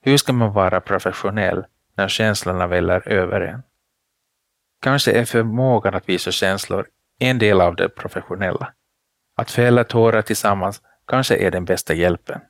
Hur 0.00 0.16
ska 0.16 0.32
man 0.32 0.52
vara 0.52 0.80
professionell 0.80 1.66
när 1.96 2.08
känslorna 2.08 2.66
väller 2.66 3.08
över 3.08 3.40
en? 3.40 3.62
Kanske 4.80 5.12
är 5.12 5.24
förmågan 5.24 5.94
att 5.94 6.08
visa 6.08 6.30
känslor 6.30 6.86
en 7.18 7.38
del 7.38 7.60
av 7.60 7.76
det 7.76 7.88
professionella. 7.88 8.72
Att 9.36 9.50
fälla 9.50 9.84
tårar 9.84 10.22
tillsammans 10.22 10.82
kanske 11.06 11.36
är 11.36 11.50
den 11.50 11.64
bästa 11.64 11.94
hjälpen. 11.94 12.40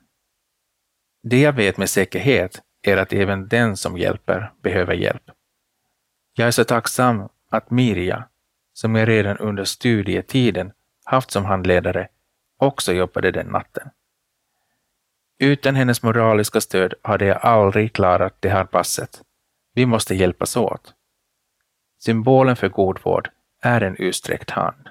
Det 1.23 1.41
jag 1.41 1.53
vet 1.53 1.77
med 1.77 1.89
säkerhet 1.89 2.61
är 2.81 2.97
att 2.97 3.13
även 3.13 3.47
den 3.47 3.77
som 3.77 3.97
hjälper 3.97 4.53
behöver 4.61 4.93
hjälp. 4.93 5.23
Jag 6.37 6.47
är 6.47 6.51
så 6.51 6.63
tacksam 6.63 7.29
att 7.49 7.71
Mirja, 7.71 8.27
som 8.73 8.95
jag 8.95 9.07
redan 9.07 9.37
under 9.37 9.63
studietiden 9.63 10.71
haft 11.05 11.31
som 11.31 11.45
handledare, 11.45 12.07
också 12.57 12.93
jobbade 12.93 13.31
den 13.31 13.47
natten. 13.47 13.89
Utan 15.39 15.75
hennes 15.75 16.03
moraliska 16.03 16.61
stöd 16.61 16.93
hade 17.01 17.25
jag 17.25 17.37
aldrig 17.37 17.93
klarat 17.93 18.35
det 18.39 18.49
här 18.49 18.65
passet. 18.65 19.21
Vi 19.73 19.85
måste 19.85 20.15
hjälpas 20.15 20.57
åt. 20.57 20.93
Symbolen 21.99 22.55
för 22.55 22.69
god 22.69 22.99
vård 23.03 23.29
är 23.61 23.81
en 23.81 23.95
utsträckt 23.95 24.49
hand. 24.49 24.89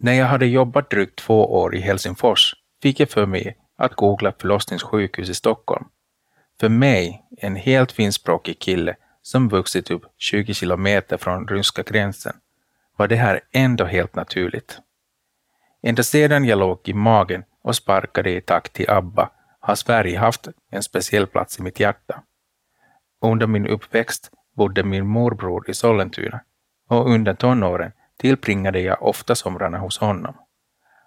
När 0.00 0.12
jag 0.12 0.26
hade 0.26 0.46
jobbat 0.46 0.90
drygt 0.90 1.18
två 1.18 1.54
år 1.60 1.74
i 1.74 1.80
Helsingfors 1.80 2.54
fick 2.82 3.00
jag 3.00 3.10
för 3.10 3.26
mig 3.26 3.56
att 3.78 3.94
googla 3.94 4.32
förlossningssjukhus 4.32 5.28
i 5.28 5.34
Stockholm. 5.34 5.84
För 6.60 6.68
mig, 6.68 7.24
en 7.38 7.56
helt 7.56 7.92
finskspråkig 7.92 8.58
kille 8.58 8.96
som 9.22 9.48
vuxit 9.48 9.90
upp 9.90 10.02
20 10.18 10.54
kilometer 10.54 11.16
från 11.16 11.48
ryska 11.48 11.82
gränsen, 11.82 12.36
var 12.96 13.08
det 13.08 13.16
här 13.16 13.40
ändå 13.52 13.84
helt 13.84 14.14
naturligt. 14.14 14.78
Ända 15.82 16.02
sedan 16.02 16.44
jag 16.44 16.58
låg 16.58 16.80
i 16.84 16.94
magen 16.94 17.44
och 17.62 17.76
sparkade 17.76 18.30
i 18.30 18.40
takt 18.40 18.72
till 18.72 18.90
ABBA 18.90 19.30
har 19.60 19.74
Sverige 19.74 20.18
haft 20.18 20.48
en 20.70 20.82
speciell 20.82 21.26
plats 21.26 21.58
i 21.58 21.62
mitt 21.62 21.80
hjärta. 21.80 22.22
Under 23.22 23.46
min 23.46 23.66
uppväxt 23.66 24.30
bodde 24.56 24.84
min 24.84 25.06
morbror 25.06 25.70
i 25.70 25.74
Sollentuna 25.74 26.40
och 26.88 27.10
under 27.10 27.34
tonåren 27.34 27.92
tillbringade 28.18 28.80
jag 28.80 29.02
ofta 29.02 29.34
somrarna 29.34 29.78
hos 29.78 29.98
honom. 29.98 30.34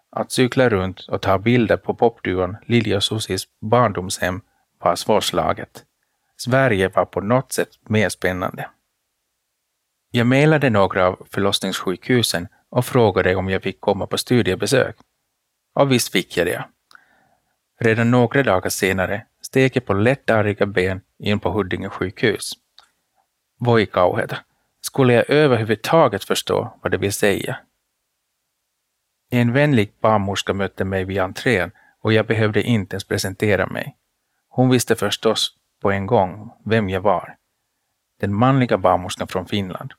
Att 0.10 0.32
cykla 0.32 0.69
runt 0.69 1.08
och 1.08 1.21
ta 1.21 1.38
bilder 1.38 1.78
på 1.78 1.93
popduon 1.93 2.58
Lilja 2.65 2.95
och 2.95 3.04
Susis 3.04 3.43
barndomshem 3.62 4.41
var 4.80 4.95
svårslaget. 4.95 5.84
Sverige 6.38 6.88
var 6.88 7.06
på 7.06 7.21
något 7.21 7.52
sätt 7.52 7.69
mer 7.88 8.10
spännande. 8.10 8.69
Jag 10.12 10.28
mejlade 10.28 10.69
några 10.69 11.08
av 11.08 11.28
förlossningssjukhusen 11.30 12.47
och 12.69 12.86
frågade 12.86 13.36
om 13.36 13.50
jag 13.50 13.63
fick 13.63 13.82
komma 13.82 14.08
på 14.08 14.17
studiebesök. 14.17 14.95
Och 15.74 15.91
visst 15.91 16.12
fick 16.12 16.38
jag 16.38 16.47
det. 16.47 16.65
Redan 17.80 18.12
några 18.12 18.43
dagar 18.43 18.69
senare 18.69 19.26
steg 19.41 19.71
jag 19.76 19.86
på 19.86 19.93
lättariga 19.93 20.65
ben 20.65 21.02
in 21.19 21.39
på 21.39 21.50
Huddinge 21.50 21.89
sjukhus. 21.89 22.54
Voi 23.60 23.86
kauheata. 23.86 24.38
Skulle 24.81 25.13
jag 25.13 25.29
överhuvudtaget 25.29 26.23
förstå 26.23 26.77
vad 26.81 26.91
det 26.91 26.97
vill 26.97 27.13
säga? 27.13 27.59
En 29.29 29.53
vänlig 29.53 29.93
barnmorska 30.01 30.53
mötte 30.53 30.85
mig 30.85 31.05
vid 31.05 31.19
entrén 31.19 31.71
och 32.01 32.13
jag 32.13 32.27
behövde 32.27 32.63
inte 32.63 32.93
ens 32.93 33.03
presentera 33.03 33.67
mig. 33.67 33.97
Hon 34.49 34.69
visste 34.69 34.95
förstås 34.95 35.57
på 35.81 35.91
en 35.91 36.05
gång 36.05 36.51
vem 36.65 36.89
jag 36.89 37.01
var. 37.01 37.35
Den 38.19 38.33
manliga 38.33 38.77
barnmorskan 38.77 39.27
från 39.27 39.45
Finland. 39.45 39.93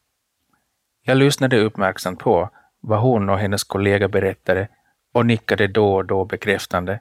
Jag 1.03 1.17
lyssnade 1.17 1.61
uppmärksamt 1.61 2.19
på 2.19 2.51
vad 2.81 3.01
hon 3.01 3.29
och 3.29 3.39
hennes 3.39 3.65
kollega 3.65 4.09
berättade 4.09 4.69
och 5.13 5.27
nickade 5.27 5.67
då 5.67 5.95
och 5.95 6.05
då 6.05 6.25
bekräftande. 6.25 7.01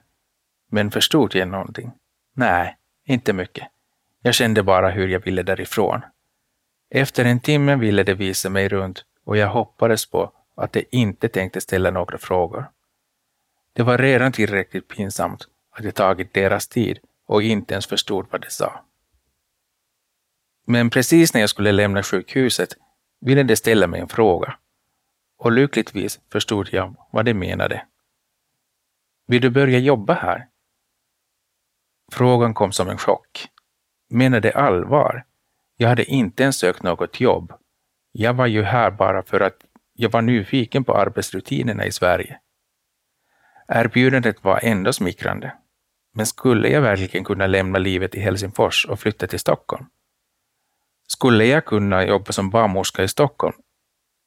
Men 0.70 0.90
förstod 0.90 1.34
jag 1.34 1.48
någonting? 1.48 1.92
Nej, 2.34 2.76
inte 3.04 3.32
mycket. 3.32 3.68
Jag 4.22 4.34
kände 4.34 4.62
bara 4.62 4.90
hur 4.90 5.08
jag 5.08 5.20
ville 5.20 5.42
därifrån. 5.42 6.00
Efter 6.94 7.24
en 7.24 7.40
timme 7.40 7.76
ville 7.76 8.02
de 8.02 8.14
visa 8.14 8.50
mig 8.50 8.68
runt 8.68 9.04
och 9.24 9.36
jag 9.36 9.48
hoppades 9.48 10.06
på 10.06 10.32
att 10.54 10.72
de 10.72 10.84
inte 10.90 11.28
tänkte 11.28 11.60
ställa 11.60 11.90
några 11.90 12.18
frågor. 12.18 12.70
Det 13.72 13.82
var 13.82 13.98
redan 13.98 14.32
tillräckligt 14.32 14.88
pinsamt 14.88 15.48
att 15.70 15.84
jag 15.84 15.94
tagit 15.94 16.34
deras 16.34 16.68
tid 16.68 16.98
och 17.26 17.42
inte 17.42 17.74
ens 17.74 17.86
förstod 17.86 18.26
vad 18.30 18.40
de 18.40 18.50
sa. 18.50 18.84
Men 20.66 20.90
precis 20.90 21.34
när 21.34 21.40
jag 21.40 21.50
skulle 21.50 21.72
lämna 21.72 22.02
sjukhuset 22.02 22.76
ville 23.20 23.42
de 23.42 23.56
ställa 23.56 23.86
mig 23.86 24.00
en 24.00 24.08
fråga. 24.08 24.56
Och 25.38 25.52
lyckligtvis 25.52 26.20
förstod 26.32 26.68
jag 26.72 26.94
vad 27.10 27.24
de 27.24 27.34
menade. 27.34 27.86
Vill 29.26 29.42
du 29.42 29.50
börja 29.50 29.78
jobba 29.78 30.14
här? 30.14 30.48
Frågan 32.12 32.54
kom 32.54 32.72
som 32.72 32.88
en 32.88 32.98
chock. 32.98 33.48
Menade 34.08 34.52
allvar? 34.52 35.24
Jag 35.82 35.88
hade 35.88 36.04
inte 36.04 36.42
ens 36.42 36.56
sökt 36.56 36.82
något 36.82 37.20
jobb. 37.20 37.52
Jag 38.12 38.34
var 38.34 38.46
ju 38.46 38.62
här 38.62 38.90
bara 38.90 39.22
för 39.22 39.40
att 39.40 39.56
jag 39.94 40.10
var 40.10 40.22
nyfiken 40.22 40.84
på 40.84 40.94
arbetsrutinerna 40.94 41.86
i 41.86 41.92
Sverige. 41.92 42.38
Erbjudandet 43.68 44.44
var 44.44 44.60
ändå 44.62 44.92
smickrande. 44.92 45.56
Men 46.14 46.26
skulle 46.26 46.68
jag 46.68 46.80
verkligen 46.82 47.24
kunna 47.24 47.46
lämna 47.46 47.78
livet 47.78 48.14
i 48.14 48.20
Helsingfors 48.20 48.86
och 48.86 49.00
flytta 49.00 49.26
till 49.26 49.38
Stockholm? 49.38 49.86
Skulle 51.08 51.46
jag 51.46 51.64
kunna 51.64 52.04
jobba 52.06 52.32
som 52.32 52.50
barnmorska 52.50 53.02
i 53.02 53.08
Stockholm 53.08 53.56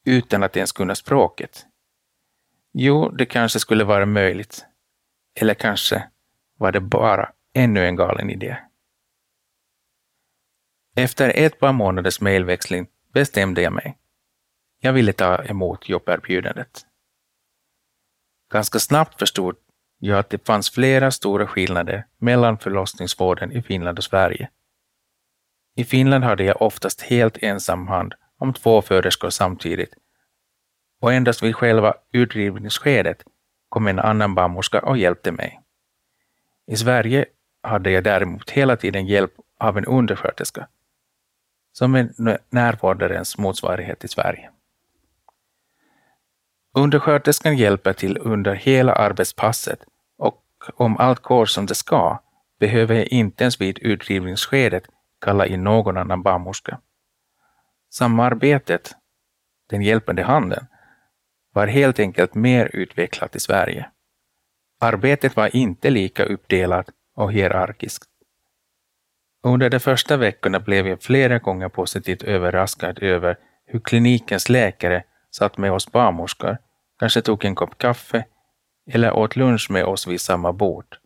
utan 0.05 0.43
att 0.43 0.57
ens 0.57 0.71
kunna 0.71 0.95
språket? 0.95 1.65
Jo, 2.73 3.09
det 3.09 3.25
kanske 3.25 3.59
skulle 3.59 3.83
vara 3.83 4.05
möjligt. 4.05 4.65
Eller 5.39 5.53
kanske 5.53 6.07
var 6.57 6.71
det 6.71 6.81
bara 6.81 7.31
ännu 7.53 7.85
en 7.85 7.95
galen 7.95 8.29
idé. 8.29 8.57
Efter 10.95 11.31
ett 11.35 11.59
par 11.59 11.73
månaders 11.73 12.21
mejlväxling 12.21 12.87
bestämde 13.13 13.61
jag 13.61 13.73
mig. 13.73 13.97
Jag 14.79 14.93
ville 14.93 15.13
ta 15.13 15.43
emot 15.43 15.89
jobberbjudandet. 15.89 16.85
Ganska 18.51 18.79
snabbt 18.79 19.19
förstod 19.19 19.55
jag 19.99 20.19
att 20.19 20.29
det 20.29 20.45
fanns 20.45 20.69
flera 20.69 21.11
stora 21.11 21.47
skillnader 21.47 22.07
mellan 22.17 22.57
förlossningsvården 22.57 23.51
i 23.51 23.61
Finland 23.61 23.97
och 23.97 24.03
Sverige. 24.03 24.49
I 25.75 25.83
Finland 25.83 26.23
hade 26.23 26.43
jag 26.43 26.61
oftast 26.61 27.01
helt 27.01 27.37
ensam 27.37 27.87
hand 27.87 28.13
om 28.37 28.53
två 28.53 28.81
föderskor 28.81 29.29
samtidigt 29.29 29.93
och 31.01 31.13
endast 31.13 31.43
vid 31.43 31.55
själva 31.55 31.93
utdrivningsskedet 32.11 33.23
kom 33.69 33.87
en 33.87 33.99
annan 33.99 34.35
barnmorska 34.35 34.81
och 34.81 34.97
hjälpte 34.97 35.31
mig. 35.31 35.61
I 36.67 36.75
Sverige 36.75 37.25
hade 37.63 37.91
jag 37.91 38.03
däremot 38.03 38.49
hela 38.49 38.77
tiden 38.77 39.07
hjälp 39.07 39.31
av 39.59 39.77
en 39.77 39.85
undersköterska, 39.85 40.67
som 41.77 41.95
är 41.95 42.09
närvårdarens 42.49 43.37
motsvarighet 43.37 44.03
i 44.03 44.07
Sverige. 44.07 44.49
Undersköterskan 46.77 47.57
hjälper 47.57 47.93
till 47.93 48.17
under 48.17 48.53
hela 48.53 48.93
arbetspasset 48.93 49.79
och 50.17 50.43
om 50.75 50.97
allt 50.97 51.19
går 51.19 51.45
som 51.45 51.65
det 51.65 51.75
ska 51.75 52.19
behöver 52.59 52.95
jag 52.95 53.07
inte 53.07 53.43
ens 53.43 53.61
vid 53.61 53.79
utdrivningsskedet 53.79 54.83
kalla 55.21 55.45
in 55.45 55.63
någon 55.63 55.97
annan 55.97 56.23
barnmorska. 56.23 56.79
Samarbetet, 57.89 58.91
den 59.69 59.81
hjälpande 59.81 60.23
handen, 60.23 60.67
var 61.53 61.67
helt 61.67 61.99
enkelt 61.99 62.35
mer 62.35 62.69
utvecklat 62.73 63.35
i 63.35 63.39
Sverige. 63.39 63.89
Arbetet 64.79 65.35
var 65.35 65.55
inte 65.55 65.89
lika 65.89 66.23
uppdelat 66.23 66.89
och 67.15 67.33
hierarkiskt. 67.33 68.14
Under 69.45 69.69
de 69.69 69.79
första 69.79 70.17
veckorna 70.17 70.59
blev 70.59 70.87
jag 70.87 71.01
flera 71.01 71.39
gånger 71.39 71.69
positivt 71.69 72.23
överraskad 72.23 73.03
över 73.03 73.37
hur 73.65 73.79
klinikens 73.79 74.49
läkare 74.49 75.03
satt 75.31 75.57
med 75.57 75.71
oss 75.71 75.91
barnmorskor, 75.91 76.57
kanske 76.99 77.21
tog 77.21 77.45
en 77.45 77.55
kopp 77.55 77.77
kaffe 77.77 78.25
eller 78.91 79.13
åt 79.13 79.35
lunch 79.35 79.67
med 79.71 79.85
oss 79.85 80.07
vid 80.07 80.21
samma 80.21 80.53
bord. 80.53 80.97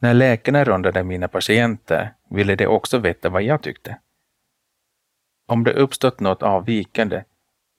När 0.00 0.14
läkarna 0.14 0.64
rundade 0.64 1.04
mina 1.04 1.28
patienter 1.28 2.14
ville 2.30 2.56
de 2.56 2.66
också 2.66 2.98
veta 2.98 3.28
vad 3.28 3.42
jag 3.42 3.62
tyckte. 3.62 3.98
Om 5.46 5.64
det 5.64 5.72
uppstått 5.72 6.20
något 6.20 6.42
avvikande 6.42 7.24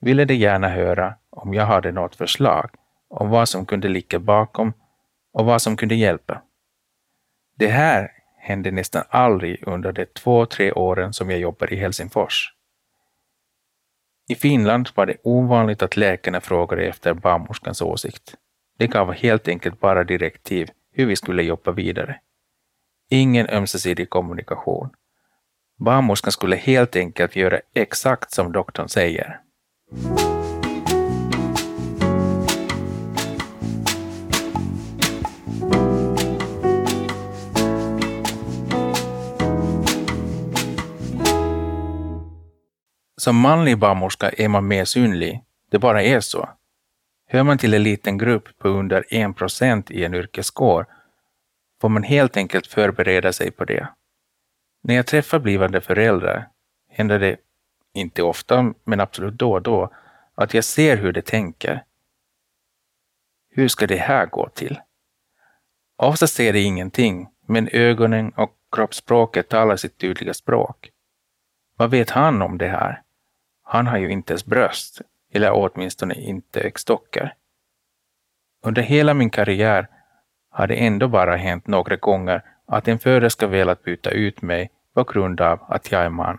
ville 0.00 0.24
de 0.24 0.34
gärna 0.34 0.68
höra 0.68 1.14
om 1.30 1.54
jag 1.54 1.66
hade 1.66 1.92
något 1.92 2.16
förslag 2.16 2.70
om 3.08 3.30
vad 3.30 3.48
som 3.48 3.66
kunde 3.66 3.88
ligga 3.88 4.18
bakom 4.18 4.72
och 5.32 5.46
vad 5.46 5.62
som 5.62 5.76
kunde 5.76 5.94
hjälpa. 5.94 6.42
Det 7.56 7.68
här 7.68 8.19
hände 8.40 8.70
nästan 8.70 9.04
aldrig 9.08 9.68
under 9.68 9.92
de 9.92 10.06
två, 10.06 10.46
tre 10.46 10.72
åren 10.72 11.12
som 11.12 11.30
jag 11.30 11.40
jobbade 11.40 11.74
i 11.74 11.78
Helsingfors. 11.78 12.54
I 14.28 14.34
Finland 14.34 14.88
var 14.94 15.06
det 15.06 15.16
ovanligt 15.22 15.82
att 15.82 15.96
läkarna 15.96 16.40
frågade 16.40 16.86
efter 16.86 17.14
barnmorskans 17.14 17.82
åsikt. 17.82 18.34
De 18.78 18.86
gav 18.86 19.12
helt 19.12 19.48
enkelt 19.48 19.80
bara 19.80 20.04
direktiv 20.04 20.70
hur 20.92 21.06
vi 21.06 21.16
skulle 21.16 21.42
jobba 21.42 21.72
vidare. 21.72 22.20
Ingen 23.10 23.50
ömsesidig 23.50 24.10
kommunikation. 24.10 24.90
Barnmorskan 25.78 26.32
skulle 26.32 26.56
helt 26.56 26.96
enkelt 26.96 27.36
göra 27.36 27.60
exakt 27.74 28.32
som 28.32 28.52
doktorn 28.52 28.88
säger. 28.88 29.40
Som 43.20 43.36
manlig 43.36 43.78
barnmorska 43.78 44.30
är 44.30 44.48
man 44.48 44.68
mer 44.68 44.84
synlig. 44.84 45.44
Det 45.70 45.78
bara 45.78 46.02
är 46.02 46.20
så. 46.20 46.48
Hör 47.26 47.42
man 47.42 47.58
till 47.58 47.74
en 47.74 47.82
liten 47.82 48.18
grupp 48.18 48.58
på 48.58 48.68
under 48.68 49.14
en 49.14 49.34
procent 49.34 49.90
i 49.90 50.04
en 50.04 50.14
yrkeskår 50.14 50.86
får 51.80 51.88
man 51.88 52.02
helt 52.02 52.36
enkelt 52.36 52.66
förbereda 52.66 53.32
sig 53.32 53.50
på 53.50 53.64
det. 53.64 53.88
När 54.82 54.94
jag 54.94 55.06
träffar 55.06 55.38
blivande 55.38 55.80
föräldrar 55.80 56.48
händer 56.88 57.18
det, 57.18 57.36
inte 57.94 58.22
ofta, 58.22 58.74
men 58.84 59.00
absolut 59.00 59.34
då 59.34 59.52
och 59.52 59.62
då, 59.62 59.92
att 60.34 60.54
jag 60.54 60.64
ser 60.64 60.96
hur 60.96 61.12
de 61.12 61.22
tänker. 61.22 61.84
Hur 63.50 63.68
ska 63.68 63.86
det 63.86 63.96
här 63.96 64.26
gå 64.26 64.48
till? 64.48 64.80
Ofta 65.96 66.26
ser 66.26 66.52
de 66.52 66.58
ingenting, 66.58 67.28
men 67.46 67.68
ögonen 67.72 68.30
och 68.30 68.56
kroppsspråket 68.72 69.48
talar 69.48 69.76
sitt 69.76 69.98
tydliga 69.98 70.34
språk. 70.34 70.90
Vad 71.76 71.90
vet 71.90 72.10
han 72.10 72.42
om 72.42 72.58
det 72.58 72.68
här? 72.68 73.02
Han 73.72 73.86
har 73.86 73.98
ju 73.98 74.10
inte 74.10 74.32
ens 74.32 74.46
bröst, 74.46 75.00
eller 75.32 75.50
åtminstone 75.52 76.14
inte 76.14 76.60
äggstockar. 76.60 77.34
Under 78.62 78.82
hela 78.82 79.14
min 79.14 79.30
karriär 79.30 79.88
har 80.50 80.66
det 80.66 80.74
ändå 80.74 81.08
bara 81.08 81.36
hänt 81.36 81.66
några 81.66 81.96
gånger 81.96 82.42
att 82.66 82.88
en 82.88 82.98
föderska 82.98 83.46
velat 83.46 83.82
byta 83.82 84.10
ut 84.10 84.42
mig 84.42 84.70
på 84.94 85.04
grund 85.04 85.40
av 85.40 85.60
att 85.68 85.92
jag 85.92 86.02
är 86.02 86.08
man. 86.08 86.38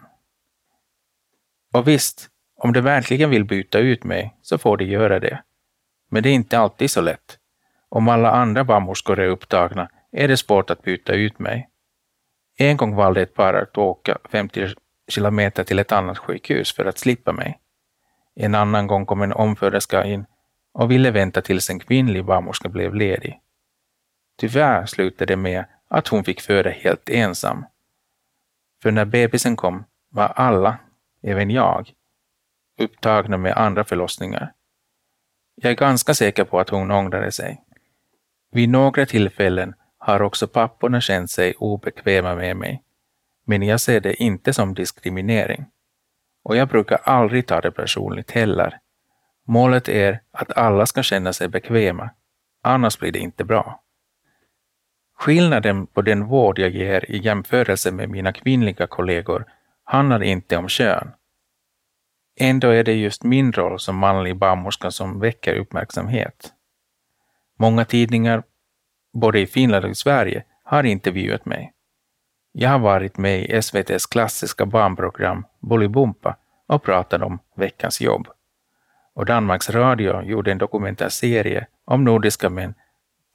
Och 1.74 1.88
visst, 1.88 2.30
om 2.56 2.74
de 2.74 2.82
verkligen 2.82 3.30
vill 3.30 3.46
byta 3.46 3.80
ut 3.80 4.04
mig 4.04 4.36
så 4.42 4.58
får 4.58 4.78
de 4.78 4.86
göra 4.86 5.20
det. 5.20 5.44
Men 6.10 6.24
det 6.24 6.30
är 6.30 6.34
inte 6.34 6.60
alltid 6.60 6.92
så 6.92 7.02
lätt. 7.02 7.38
Om 7.90 8.08
alla 8.08 8.32
andra 8.32 8.64
barnmorskor 8.64 9.20
är 9.20 9.28
upptagna 9.28 9.90
är 10.12 10.28
det 10.28 10.38
svårt 10.38 10.70
att 10.70 10.84
byta 10.84 11.14
ut 11.14 11.40
mig. 11.40 11.70
En 12.58 12.78
gång 12.78 12.96
valde 12.96 13.22
ett 13.22 13.34
par 13.34 13.54
att 13.54 13.78
åka 13.78 14.18
50 14.32 14.68
kilometer 15.12 15.64
till 15.64 15.80
ett 15.80 15.92
annat 15.92 16.18
sjukhus 16.18 16.76
för 16.76 16.86
att 16.86 16.98
slippa 16.98 17.32
mig. 17.32 17.60
En 18.36 18.56
annan 18.56 18.88
gång 18.88 19.06
kom 19.06 19.22
en 19.22 19.34
omföderska 19.34 20.06
in 20.06 20.26
och 20.74 20.92
ville 20.92 21.12
vänta 21.12 21.42
tills 21.42 21.70
en 21.70 21.80
kvinnlig 21.80 22.26
barnmorska 22.26 22.70
blev 22.70 22.96
ledig. 22.96 23.40
Tyvärr 24.38 24.86
slutade 24.86 25.34
det 25.34 25.38
med 25.38 25.66
att 25.88 26.08
hon 26.08 26.24
fick 26.24 26.42
föda 26.42 26.70
helt 26.70 27.10
ensam. 27.10 27.66
För 28.82 28.92
när 28.92 29.06
bebisen 29.06 29.56
kom 29.56 29.84
var 30.10 30.28
alla, 30.28 30.78
även 31.24 31.50
jag, 31.50 31.92
upptagna 32.80 33.38
med 33.38 33.58
andra 33.58 33.84
förlossningar. 33.84 34.54
Jag 35.56 35.72
är 35.72 35.76
ganska 35.76 36.14
säker 36.14 36.44
på 36.44 36.60
att 36.60 36.70
hon 36.70 36.92
ångrade 36.92 37.32
sig. 37.32 37.64
Vid 38.52 38.70
några 38.70 39.06
tillfällen 39.06 39.74
har 39.98 40.22
också 40.22 40.48
papporna 40.48 41.02
känt 41.02 41.32
sig 41.32 41.54
obekväma 41.58 42.36
med 42.36 42.58
mig, 42.58 42.84
men 43.52 43.64
jag 43.64 43.82
ser 43.82 44.00
det 44.00 44.24
inte 44.24 44.54
som 44.54 44.74
diskriminering. 44.74 45.66
Och 46.44 46.56
jag 46.56 46.68
brukar 46.68 47.00
aldrig 47.04 47.48
ta 47.48 47.62
det 47.62 47.72
personligt 47.72 48.32
heller. 48.32 48.80
Målet 49.48 49.90
är 49.90 50.22
att 50.32 50.58
alla 50.58 50.86
ska 50.86 51.04
känna 51.04 51.34
sig 51.34 51.48
bekväma, 51.48 52.10
annars 52.64 53.00
blir 53.00 53.12
det 53.12 53.20
inte 53.20 53.44
bra. 53.44 53.84
Skillnaden 55.18 55.88
på 55.88 56.02
den 56.02 56.28
vård 56.28 56.60
jag 56.60 56.70
ger 56.70 57.12
i 57.12 57.18
jämförelse 57.18 57.92
med 57.92 58.10
mina 58.10 58.34
kvinnliga 58.34 58.88
kollegor 58.88 59.46
handlar 59.84 60.24
inte 60.24 60.58
om 60.58 60.70
kön. 60.70 61.12
Ändå 62.40 62.70
är 62.70 62.84
det 62.84 62.94
just 62.94 63.24
min 63.24 63.52
roll 63.52 63.80
som 63.80 63.96
manlig 63.96 64.38
barnmorska 64.38 64.92
som 64.92 65.20
väcker 65.20 65.56
uppmärksamhet. 65.56 66.54
Många 67.60 67.86
tidningar, 67.86 68.44
både 69.14 69.40
i 69.40 69.48
Finland 69.48 69.86
och 69.86 69.92
i 69.92 69.96
Sverige, 69.96 70.44
har 70.64 70.84
intervjuat 70.84 71.46
mig. 71.46 71.74
Jag 72.52 72.70
har 72.70 72.80
varit 72.80 73.18
med 73.18 73.42
i 73.42 73.52
SVTs 73.52 74.06
klassiska 74.06 74.66
barnprogram 74.66 75.46
Bolibompa 75.60 76.38
och 76.68 76.84
pratat 76.84 77.22
om 77.22 77.40
veckans 77.56 78.02
jobb. 78.02 78.28
Och 79.14 79.26
Danmarks 79.26 79.70
Radio 79.70 80.22
gjorde 80.24 80.52
en 80.52 80.58
dokumentärserie 80.58 81.68
om 81.86 82.04
nordiska 82.04 82.50
män 82.50 82.74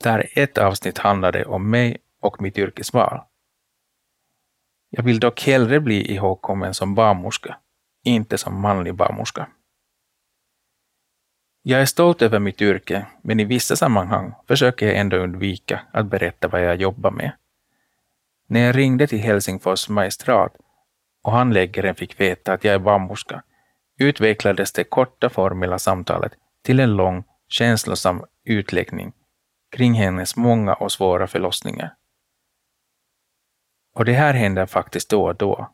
där 0.04 0.28
ett 0.34 0.58
avsnitt 0.58 0.98
handlade 0.98 1.44
om 1.44 1.70
mig 1.70 1.98
och 2.20 2.42
mitt 2.42 2.58
yrkesval. 2.58 3.20
Jag 4.90 5.02
vill 5.02 5.20
dock 5.20 5.42
hellre 5.42 5.80
bli 5.80 6.14
ihågkommen 6.14 6.74
som 6.74 6.94
barnmorska, 6.94 7.56
inte 8.04 8.38
som 8.38 8.60
manlig 8.60 8.94
barnmorska. 8.94 9.48
Jag 11.62 11.80
är 11.80 11.86
stolt 11.86 12.22
över 12.22 12.38
mitt 12.38 12.62
yrke, 12.62 13.06
men 13.22 13.40
i 13.40 13.44
vissa 13.44 13.76
sammanhang 13.76 14.34
försöker 14.48 14.86
jag 14.86 14.96
ändå 14.96 15.16
undvika 15.16 15.80
att 15.92 16.06
berätta 16.06 16.48
vad 16.48 16.64
jag 16.64 16.76
jobbar 16.76 17.10
med. 17.10 17.32
När 18.46 18.60
jag 18.60 18.76
ringde 18.76 19.06
till 19.06 19.18
Helsingfors 19.18 19.88
magistrat 19.88 20.56
och 21.22 21.32
handläggaren 21.32 21.94
fick 21.94 22.20
veta 22.20 22.52
att 22.52 22.64
jag 22.64 22.74
är 22.74 22.78
barnmorska 22.78 23.42
utvecklades 23.98 24.72
det 24.72 24.84
korta 24.84 25.30
formella 25.30 25.78
samtalet 25.78 26.32
till 26.62 26.80
en 26.80 26.96
lång, 26.96 27.24
känslosam 27.48 28.24
utläggning 28.44 29.12
kring 29.70 29.94
hennes 29.94 30.36
många 30.36 30.74
och 30.74 30.92
svåra 30.92 31.26
förlossningar. 31.26 31.94
Och 33.94 34.04
det 34.04 34.12
här 34.12 34.34
händer 34.34 34.66
faktiskt 34.66 35.10
då 35.10 35.24
och 35.24 35.36
då. 35.36 35.70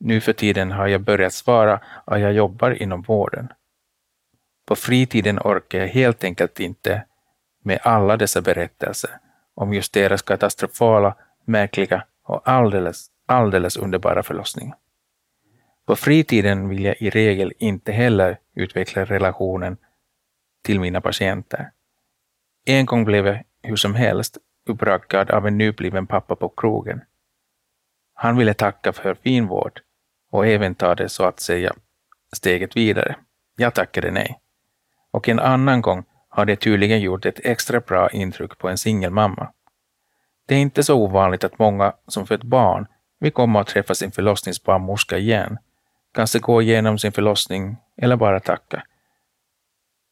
Nu 0.00 0.20
för 0.20 0.32
tiden 0.32 0.70
har 0.70 0.86
jag 0.86 1.00
börjat 1.00 1.32
svara 1.32 1.80
att 2.04 2.20
jag 2.20 2.32
jobbar 2.32 2.82
inom 2.82 3.02
vården. 3.02 3.48
På 4.66 4.76
fritiden 4.76 5.38
orkar 5.38 5.78
jag 5.78 5.88
helt 5.88 6.24
enkelt 6.24 6.60
inte 6.60 7.04
med 7.62 7.78
alla 7.82 8.16
dessa 8.16 8.42
berättelser 8.42 9.10
om 9.54 9.74
just 9.74 9.92
deras 9.92 10.22
katastrofala, 10.22 11.14
märkliga 11.48 12.04
och 12.24 12.48
alldeles, 12.48 13.06
alldeles 13.26 13.76
underbara 13.76 14.22
förlossning. 14.22 14.72
På 15.86 15.96
fritiden 15.96 16.68
vill 16.68 16.84
jag 16.84 17.02
i 17.02 17.10
regel 17.10 17.52
inte 17.58 17.92
heller 17.92 18.38
utveckla 18.54 19.04
relationen 19.04 19.76
till 20.64 20.80
mina 20.80 21.00
patienter. 21.00 21.70
En 22.64 22.86
gång 22.86 23.04
blev 23.04 23.26
jag 23.26 23.44
hur 23.62 23.76
som 23.76 23.94
helst 23.94 24.38
uppraggad 24.66 25.30
av 25.30 25.46
en 25.46 25.58
nybliven 25.58 26.06
pappa 26.06 26.36
på 26.36 26.48
krogen. 26.48 27.00
Han 28.14 28.36
ville 28.36 28.54
tacka 28.54 28.92
för 28.92 29.14
fin 29.14 29.46
vård 29.46 29.80
och 30.30 30.46
även 30.46 30.74
ta 30.74 30.94
det 30.94 31.08
så 31.08 31.24
att 31.24 31.40
säga 31.40 31.72
steget 32.36 32.76
vidare. 32.76 33.16
Jag 33.56 33.74
tackade 33.74 34.10
nej. 34.10 34.40
Och 35.10 35.28
en 35.28 35.38
annan 35.38 35.80
gång 35.80 36.04
har 36.28 36.44
det 36.44 36.56
tydligen 36.56 37.00
gjort 37.00 37.26
ett 37.26 37.40
extra 37.44 37.80
bra 37.80 38.10
intryck 38.10 38.58
på 38.58 38.68
en 38.68 38.78
singelmamma. 38.78 39.52
Det 40.48 40.54
är 40.54 40.58
inte 40.58 40.82
så 40.82 40.94
ovanligt 40.94 41.44
att 41.44 41.58
många 41.58 41.92
som 42.06 42.26
fött 42.26 42.42
barn 42.42 42.86
vill 43.20 43.32
komma 43.32 43.60
och 43.60 43.66
träffa 43.66 43.94
sin 43.94 44.12
förlossningsbarnmorska 44.12 45.18
igen, 45.18 45.58
kanske 46.14 46.38
gå 46.38 46.62
igenom 46.62 46.98
sin 46.98 47.12
förlossning 47.12 47.76
eller 47.96 48.16
bara 48.16 48.40
tacka. 48.40 48.82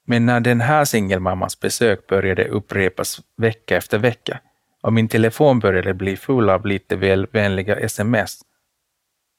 Men 0.07 0.27
när 0.27 0.41
den 0.41 0.61
här 0.61 0.85
singelmammans 0.85 1.61
besök 1.61 2.07
började 2.07 2.49
upprepas 2.49 3.21
vecka 3.37 3.77
efter 3.77 3.99
vecka 3.99 4.41
och 4.83 4.93
min 4.93 5.09
telefon 5.09 5.59
började 5.59 5.95
bli 5.95 6.17
full 6.17 6.51
av 6.51 6.67
lite 6.67 6.97
väl 6.97 7.27
vänliga 7.27 7.77
sms, 7.77 8.41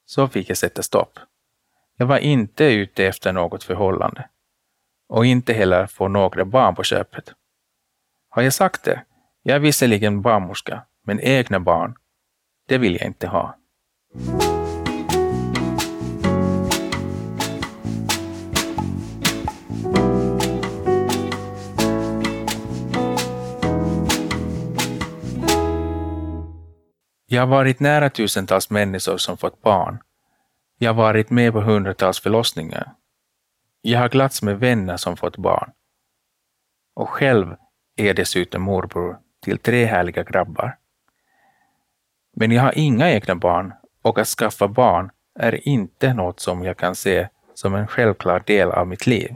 så 0.05 0.27
fick 0.27 0.49
jag 0.49 0.57
sätta 0.57 0.83
stopp. 0.83 1.19
Jag 1.97 2.05
var 2.05 2.17
inte 2.17 2.63
ute 2.63 3.05
efter 3.05 3.33
något 3.33 3.63
förhållande 3.63 4.29
och 5.09 5.25
inte 5.25 5.53
heller 5.53 5.87
få 5.87 6.07
några 6.07 6.45
barn 6.45 6.75
på 6.75 6.83
köpet. 6.83 7.33
Har 8.29 8.41
jag 8.41 8.53
sagt 8.53 8.83
det? 8.83 9.03
Jag 9.47 9.55
är 9.55 9.59
visserligen 9.59 10.21
barnmorska, 10.21 10.85
men 11.03 11.19
egna 11.19 11.59
barn, 11.59 11.95
det 12.67 12.77
vill 12.77 12.95
jag 12.95 13.05
inte 13.05 13.27
ha. 13.27 13.57
Jag 27.25 27.41
har 27.41 27.47
varit 27.47 27.79
nära 27.79 28.09
tusentals 28.09 28.69
människor 28.69 29.17
som 29.17 29.37
fått 29.37 29.61
barn. 29.61 29.99
Jag 30.77 30.93
har 30.93 31.03
varit 31.03 31.29
med 31.29 31.53
på 31.53 31.61
hundratals 31.61 32.19
förlossningar. 32.19 32.93
Jag 33.81 33.99
har 33.99 34.09
glatts 34.09 34.41
med 34.41 34.59
vänner 34.59 34.97
som 34.97 35.17
fått 35.17 35.37
barn. 35.37 35.71
Och 36.95 37.09
själv 37.09 37.55
är 37.95 38.05
jag 38.05 38.15
dessutom 38.15 38.61
morbror 38.61 39.26
till 39.43 39.57
tre 39.57 39.85
härliga 39.85 40.23
grabbar. 40.23 40.77
Men 42.35 42.51
jag 42.51 42.61
har 42.61 42.77
inga 42.77 43.11
egna 43.11 43.35
barn 43.35 43.73
och 44.01 44.19
att 44.19 44.27
skaffa 44.27 44.67
barn 44.67 45.11
är 45.39 45.67
inte 45.67 46.13
något 46.13 46.39
som 46.39 46.63
jag 46.63 46.77
kan 46.77 46.95
se 46.95 47.27
som 47.53 47.75
en 47.75 47.87
självklar 47.87 48.43
del 48.45 48.71
av 48.71 48.87
mitt 48.87 49.07
liv. 49.07 49.35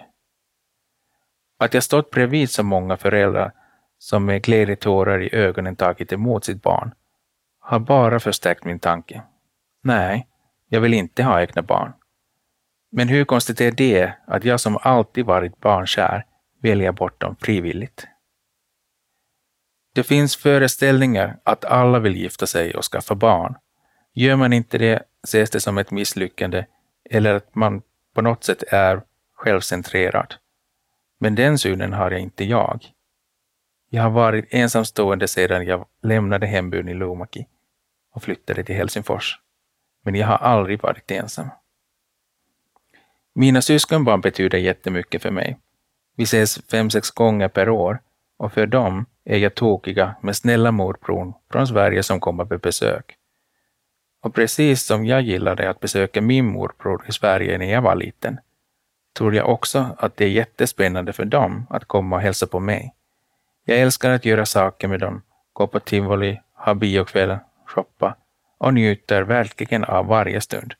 Att 1.59 1.73
jag 1.73 1.83
stått 1.83 2.11
bredvid 2.11 2.49
så 2.49 2.63
många 2.63 2.97
föräldrar 2.97 3.51
som 3.97 4.25
med 4.25 4.43
glädjetårar 4.43 5.21
i 5.21 5.35
ögonen 5.35 5.75
tagit 5.75 6.13
emot 6.13 6.45
sitt 6.45 6.61
barn 6.61 6.93
har 7.59 7.79
bara 7.79 8.19
förstärkt 8.19 8.65
min 8.65 8.79
tanke. 8.79 9.21
Nej, 9.83 10.27
jag 10.67 10.81
vill 10.81 10.93
inte 10.93 11.23
ha 11.23 11.41
egna 11.41 11.61
barn. 11.61 11.93
Men 12.91 13.07
hur 13.07 13.25
konstigt 13.25 13.61
är 13.61 13.71
det 13.71 14.13
att 14.27 14.43
jag 14.43 14.59
som 14.59 14.77
alltid 14.81 15.25
varit 15.25 15.59
barnkär 15.59 16.25
väljer 16.61 16.91
bort 16.91 17.21
dem 17.21 17.35
frivilligt? 17.35 18.07
Det 19.93 20.03
finns 20.03 20.35
föreställningar 20.35 21.39
att 21.43 21.65
alla 21.65 21.99
vill 21.99 22.15
gifta 22.15 22.47
sig 22.47 22.75
och 22.75 22.83
skaffa 22.83 23.15
barn. 23.15 23.55
Gör 24.13 24.35
man 24.35 24.53
inte 24.53 24.77
det 24.77 25.03
ses 25.23 25.49
det 25.49 25.59
som 25.59 25.77
ett 25.77 25.91
misslyckande 25.91 26.65
eller 27.09 27.33
att 27.33 27.55
man 27.55 27.81
på 28.13 28.21
något 28.21 28.43
sätt 28.43 28.63
är 28.67 29.01
självcentrerad. 29.35 30.35
Men 31.19 31.35
den 31.35 31.57
synen 31.57 31.93
har 31.93 32.11
jag 32.11 32.19
inte 32.19 32.43
jag. 32.43 32.85
Jag 33.89 34.03
har 34.03 34.09
varit 34.09 34.45
ensamstående 34.49 35.27
sedan 35.27 35.65
jag 35.65 35.87
lämnade 36.01 36.47
hembyn 36.47 36.89
i 36.89 36.93
Lomaki 36.93 37.47
och 38.13 38.23
flyttade 38.23 38.63
till 38.63 38.75
Helsingfors. 38.75 39.39
Men 40.03 40.15
jag 40.15 40.27
har 40.27 40.37
aldrig 40.37 40.81
varit 40.81 41.11
ensam. 41.11 41.49
Mina 43.33 43.61
syskonbarn 43.61 44.21
betyder 44.21 44.57
jättemycket 44.57 45.21
för 45.21 45.31
mig. 45.31 45.59
Vi 46.15 46.23
ses 46.23 46.61
fem, 46.71 46.89
sex 46.89 47.11
gånger 47.11 47.47
per 47.47 47.69
år 47.69 48.01
och 48.37 48.53
för 48.53 48.65
dem 48.65 49.05
är 49.25 49.37
jag 49.37 49.55
tokiga 49.55 50.15
med 50.21 50.35
snälla 50.35 50.71
morbror 50.71 51.33
från 51.51 51.67
Sverige 51.67 52.03
som 52.03 52.19
kommer 52.19 52.45
på 52.45 52.57
besök. 52.57 53.17
Och 54.21 54.33
precis 54.33 54.83
som 54.83 55.05
jag 55.05 55.21
gillade 55.21 55.69
att 55.69 55.79
besöka 55.79 56.21
min 56.21 56.45
morbror 56.45 57.05
i 57.07 57.11
Sverige 57.11 57.57
när 57.57 57.71
jag 57.71 57.81
var 57.81 57.95
liten, 57.95 58.39
tror 59.17 59.35
jag 59.35 59.49
också 59.49 59.95
att 59.97 60.17
det 60.17 60.25
är 60.25 60.29
jättespännande 60.29 61.13
för 61.13 61.25
dem 61.25 61.67
att 61.69 61.85
komma 61.85 62.15
och 62.15 62.21
hälsa 62.21 62.47
på 62.47 62.59
mig. 62.59 62.95
Jag 63.65 63.79
älskar 63.79 64.11
att 64.11 64.25
göra 64.25 64.45
saker 64.45 64.87
med 64.87 64.99
dem, 64.99 65.21
gå 65.53 65.67
på 65.67 65.79
tivoli, 65.79 66.41
ha 66.53 66.73
biokväll, 66.73 67.37
shoppa 67.65 68.15
och 68.57 68.73
njuter 68.73 69.21
verkligen 69.21 69.83
av 69.83 70.05
varje 70.05 70.41
stund. 70.41 70.73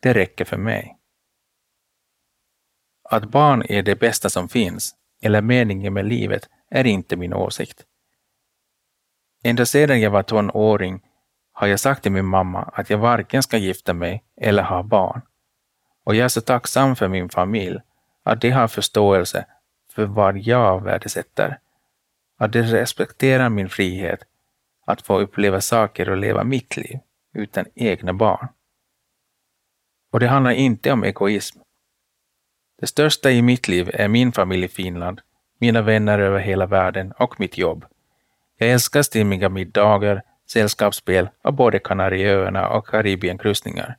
Det 0.00 0.12
räcker 0.12 0.44
för 0.44 0.56
mig. 0.56 0.96
Att 3.10 3.24
barn 3.24 3.62
är 3.68 3.82
det 3.82 4.00
bästa 4.00 4.30
som 4.30 4.48
finns, 4.48 4.94
eller 5.22 5.40
meningen 5.40 5.92
med 5.92 6.04
livet, 6.04 6.48
är 6.70 6.86
inte 6.86 7.16
min 7.16 7.34
åsikt. 7.34 7.84
Ända 9.44 9.66
sedan 9.66 10.00
jag 10.00 10.10
var 10.10 10.22
tonåring 10.22 11.02
har 11.52 11.66
jag 11.66 11.80
sagt 11.80 12.02
till 12.02 12.12
min 12.12 12.24
mamma 12.24 12.62
att 12.62 12.90
jag 12.90 12.98
varken 12.98 13.42
ska 13.42 13.56
gifta 13.56 13.94
mig 13.94 14.24
eller 14.36 14.62
ha 14.62 14.82
barn. 14.82 15.22
Och 16.04 16.14
jag 16.14 16.24
är 16.24 16.28
så 16.28 16.40
tacksam 16.40 16.96
för 16.96 17.08
min 17.08 17.28
familj, 17.28 17.80
att 18.22 18.40
de 18.40 18.50
har 18.50 18.68
förståelse 18.68 19.46
för 19.92 20.06
vad 20.06 20.38
jag 20.38 20.82
värdesätter. 20.82 21.58
Att 22.38 22.52
de 22.52 22.62
respekterar 22.62 23.48
min 23.48 23.68
frihet 23.68 24.20
att 24.86 25.02
få 25.02 25.20
uppleva 25.20 25.60
saker 25.60 26.08
och 26.08 26.16
leva 26.16 26.44
mitt 26.44 26.76
liv 26.76 26.98
utan 27.34 27.64
egna 27.74 28.12
barn. 28.12 28.48
Och 30.12 30.20
det 30.20 30.28
handlar 30.28 30.50
inte 30.50 30.92
om 30.92 31.04
egoism. 31.04 31.58
Det 32.80 32.86
största 32.86 33.30
i 33.30 33.42
mitt 33.42 33.68
liv 33.68 33.90
är 33.94 34.08
min 34.08 34.32
familj 34.32 34.64
i 34.64 34.68
Finland, 34.68 35.20
mina 35.58 35.82
vänner 35.82 36.18
över 36.18 36.38
hela 36.38 36.66
världen 36.66 37.12
och 37.12 37.40
mitt 37.40 37.58
jobb. 37.58 37.84
Jag 38.58 38.70
älskar 38.70 39.02
stimmiga 39.02 39.48
middagar, 39.48 40.22
sällskapsspel 40.46 41.28
och 41.42 41.54
både 41.54 41.78
Kanarieöarna 41.78 42.68
och 42.68 42.86
Karibienkryssningar. 42.86 43.96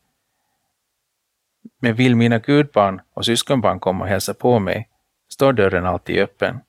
Men 1.79 1.95
vill 1.95 2.15
mina 2.15 2.39
gudbarn 2.39 3.01
och 3.13 3.25
syskonbarn 3.25 3.79
komma 3.79 4.03
och 4.03 4.09
hälsa 4.09 4.33
på 4.33 4.59
mig 4.59 4.89
står 5.29 5.53
dörren 5.53 5.85
alltid 5.85 6.19
öppen. 6.19 6.59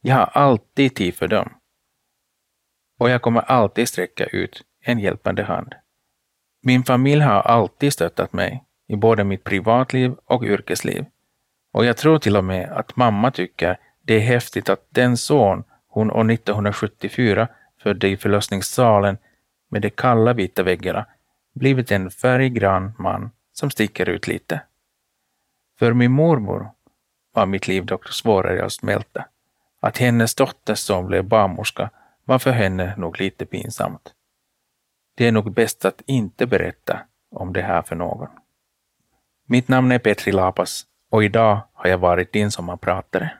Jag 0.00 0.14
har 0.16 0.30
alltid 0.32 0.94
tid 0.94 1.14
för 1.14 1.28
dem. 1.28 1.52
Och 2.98 3.10
jag 3.10 3.22
kommer 3.22 3.40
alltid 3.40 3.88
sträcka 3.88 4.24
ut 4.24 4.62
en 4.80 4.98
hjälpande 4.98 5.42
hand. 5.42 5.74
Min 6.62 6.84
familj 6.84 7.22
har 7.22 7.40
alltid 7.40 7.92
stöttat 7.92 8.32
mig 8.32 8.64
i 8.88 8.96
både 8.96 9.24
mitt 9.24 9.44
privatliv 9.44 10.14
och 10.24 10.44
yrkesliv. 10.44 11.04
Och 11.72 11.84
jag 11.84 11.96
tror 11.96 12.18
till 12.18 12.36
och 12.36 12.44
med 12.44 12.70
att 12.70 12.96
mamma 12.96 13.30
tycker 13.30 13.78
det 14.02 14.14
är 14.14 14.20
häftigt 14.20 14.68
att 14.68 14.86
den 14.90 15.16
son 15.16 15.64
hon 15.88 16.10
år 16.10 16.30
1974 16.30 17.48
födde 17.82 18.08
i 18.08 18.16
förlossningssalen 18.16 19.18
med 19.68 19.82
de 19.82 19.90
kalla 19.90 20.32
vita 20.32 20.62
väggarna 20.62 21.06
blivit 21.52 21.90
en 21.90 22.10
färggrann 22.10 22.92
man 22.98 23.30
som 23.52 23.70
sticker 23.70 24.08
ut 24.08 24.26
lite. 24.26 24.60
För 25.78 25.92
min 25.92 26.12
mormor 26.12 26.70
var 27.32 27.46
mitt 27.46 27.68
liv 27.68 27.86
dock 27.86 28.08
svårare 28.08 28.64
att 28.64 28.72
smälta. 28.72 29.24
Att 29.80 29.98
hennes 29.98 30.34
dotters 30.34 30.78
son 30.78 31.06
blev 31.06 31.24
barnmorska 31.24 31.90
var 32.24 32.38
för 32.38 32.50
henne 32.50 32.94
nog 32.96 33.20
lite 33.20 33.46
pinsamt. 33.46 34.14
Det 35.14 35.26
är 35.26 35.32
nog 35.32 35.52
bäst 35.52 35.84
att 35.84 36.02
inte 36.06 36.46
berätta 36.46 37.00
om 37.30 37.52
det 37.52 37.62
här 37.62 37.82
för 37.82 37.96
någon. 37.96 38.28
Mitt 39.46 39.68
namn 39.68 39.92
är 39.92 39.98
Petri 39.98 40.32
Lapas 40.32 40.86
och 41.10 41.24
idag 41.24 41.60
har 41.72 41.90
jag 41.90 41.98
varit 41.98 42.32
din 42.32 42.50
sommarpratare. 42.50 43.39